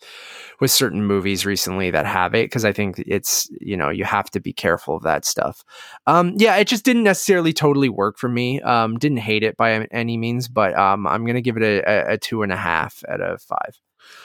with 0.59 0.69
certain 0.71 1.03
movies 1.03 1.45
recently 1.45 1.89
that 1.91 2.05
have 2.05 2.35
it, 2.35 2.45
because 2.45 2.65
I 2.65 2.71
think 2.73 2.99
it's 2.99 3.49
you 3.59 3.75
know 3.75 3.89
you 3.89 4.05
have 4.05 4.29
to 4.31 4.39
be 4.39 4.53
careful 4.53 4.95
of 4.97 5.03
that 5.03 5.25
stuff. 5.25 5.63
Um, 6.05 6.33
yeah, 6.37 6.55
it 6.57 6.67
just 6.67 6.85
didn't 6.85 7.03
necessarily 7.03 7.53
totally 7.53 7.89
work 7.89 8.17
for 8.17 8.29
me. 8.29 8.61
Um, 8.61 8.97
didn't 8.99 9.17
hate 9.17 9.43
it 9.43 9.57
by 9.57 9.87
any 9.91 10.17
means, 10.17 10.47
but 10.47 10.77
um, 10.77 11.07
I'm 11.07 11.25
going 11.25 11.35
to 11.35 11.41
give 11.41 11.57
it 11.57 11.63
a, 11.63 11.81
a, 11.89 12.13
a 12.13 12.17
two 12.17 12.43
and 12.43 12.51
a 12.51 12.57
half 12.57 13.03
out 13.09 13.21
of 13.21 13.41
five. 13.41 13.79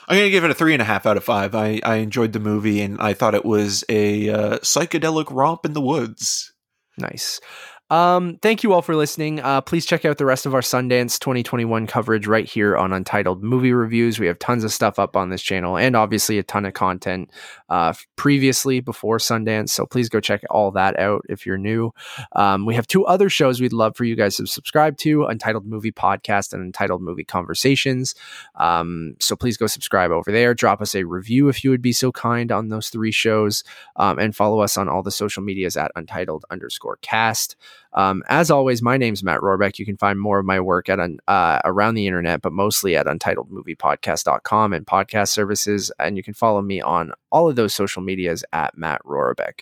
I'm 0.09 0.17
gonna 0.17 0.31
give 0.31 0.45
it 0.45 0.51
a 0.51 0.55
three 0.55 0.73
and 0.73 0.83
a 0.83 0.87
half 0.87 1.07
out 1.07 1.17
of 1.17 1.25
five. 1.25 1.55
I 1.55 1.81
I 1.85 1.97
enjoyed 1.97 2.33
the 2.33 2.41
movie, 2.41 2.81
and 2.81 3.01
I 3.01 3.15
thought 3.15 3.35
it 3.35 3.45
was 3.45 3.85
a 3.89 4.29
uh, 4.29 4.59
psychedelic 4.59 5.27
romp 5.31 5.65
in 5.65 5.73
the 5.73 5.81
woods. 5.81 6.53
Nice. 6.99 7.41
Um, 7.91 8.39
thank 8.41 8.63
you 8.63 8.73
all 8.73 8.81
for 8.81 8.97
listening. 8.97 9.41
Uh, 9.41 9.61
please 9.61 9.85
check 9.85 10.07
out 10.07 10.17
the 10.17 10.25
rest 10.25 10.47
of 10.47 10.55
our 10.55 10.63
Sundance 10.63 11.19
2021 11.19 11.87
coverage 11.87 12.27
right 12.27 12.47
here 12.49 12.79
on 12.79 12.95
Untitled 12.95 13.43
Movie 13.43 13.75
Reviews. 13.75 14.19
We 14.19 14.27
have 14.27 14.39
tons 14.39 14.65
of 14.65 14.73
stuff 14.73 14.99
up 14.99 15.17
on 15.17 15.29
this 15.29 15.43
channel 15.43 15.77
and 15.77 15.95
obviously 15.95 16.39
a 16.39 16.43
ton 16.43 16.65
of 16.65 16.73
content 16.73 17.31
uh, 17.69 17.93
previously 18.17 18.81
before 18.81 19.19
Sundance. 19.19 19.69
So 19.69 19.85
please 19.85 20.09
go 20.09 20.19
check 20.19 20.43
all 20.49 20.71
that 20.71 20.99
out 20.99 21.27
if 21.29 21.45
you're 21.45 21.59
new. 21.59 21.93
Um, 22.33 22.65
we 22.65 22.75
have 22.75 22.87
two 22.87 23.05
other 23.05 23.29
shows 23.29 23.61
we'd 23.61 23.75
love 23.75 23.97
for 23.97 24.05
you 24.05 24.17
guys 24.17 24.37
to 24.37 24.47
subscribe 24.47 24.97
to 24.99 25.27
Untitled 25.27 25.67
Movie 25.67 25.93
Podcast 25.93 26.55
and 26.55 26.63
Untitled 26.63 27.03
Movie 27.03 27.25
Conversations. 27.25 28.15
Um, 28.55 29.15
so 29.21 29.37
please 29.37 29.59
go 29.59 29.67
subscribe 29.67 30.11
over 30.11 30.33
there. 30.33 30.55
Drop 30.55 30.81
us 30.81 30.95
a 30.95 31.05
review 31.05 31.51
if 31.51 31.63
you 31.63 31.69
would 31.69 31.83
be 31.83 31.93
so 31.93 32.11
kind 32.13 32.51
on 32.51 32.71
those 32.71 32.89
three 32.89 33.13
shows 33.13 33.63
um, 33.97 34.19
and 34.19 34.35
follow 34.35 34.61
us 34.61 34.79
on 34.79 34.89
all 34.89 35.03
the 35.03 35.11
social 35.11 35.43
medias 35.43 35.77
at 35.77 35.93
untitled 35.97 36.47
underscore 36.51 36.97
cast. 37.03 37.57
Um, 37.93 38.23
as 38.29 38.51
always, 38.51 38.83
my 38.83 38.97
name's 38.97 39.23
Matt 39.23 39.41
Rohrbeck. 39.41 39.79
You 39.79 39.87
can 39.87 39.97
find 39.97 40.21
more 40.21 40.39
of 40.41 40.47
my 40.47 40.61
work 40.61 40.89
at 40.89 40.99
uh, 40.99 41.61
around 41.65 41.95
the 41.95 42.07
internet, 42.07 42.43
but 42.43 42.53
mostly 42.53 42.97
at 42.97 43.07
untitledmoviepodcast.com 43.07 44.73
and 44.73 44.87
podcast 44.87 45.29
services. 45.29 45.93
And 45.99 46.17
you 46.17 46.23
can 46.23 46.35
follow 46.35 46.63
me 46.63 46.81
on 46.81 47.13
all 47.31 47.49
of 47.49 47.57
those 47.57 47.75
social 47.75 48.03
medias 48.03 48.45
at 48.53 48.77
Matt 48.77 49.03
Rohrbeck. 49.05 49.61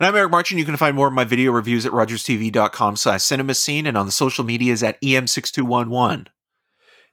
And 0.00 0.06
I'm 0.06 0.16
Eric 0.16 0.30
Marchin. 0.30 0.58
You 0.58 0.64
can 0.64 0.78
find 0.78 0.96
more 0.96 1.08
of 1.08 1.12
my 1.12 1.24
video 1.24 1.52
reviews 1.52 1.84
at 1.84 1.92
rogerstv.com 1.92 2.96
slash 2.96 3.22
cinema 3.22 3.54
scene 3.54 3.86
and 3.86 3.98
on 3.98 4.06
the 4.06 4.12
social 4.12 4.44
medias 4.44 4.82
at 4.82 4.96
E 5.02 5.12
EM6211. 5.12 6.28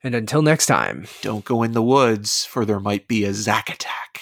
And 0.03 0.15
until 0.15 0.41
next 0.41 0.67
time. 0.67 1.07
Don't 1.21 1.43
go 1.43 1.63
in 1.63 1.73
the 1.73 1.81
woods, 1.81 2.45
for 2.45 2.63
there 2.63 2.79
might 2.79 3.07
be 3.07 3.25
a 3.25 3.33
Zach 3.33 3.69
attack. 3.69 4.21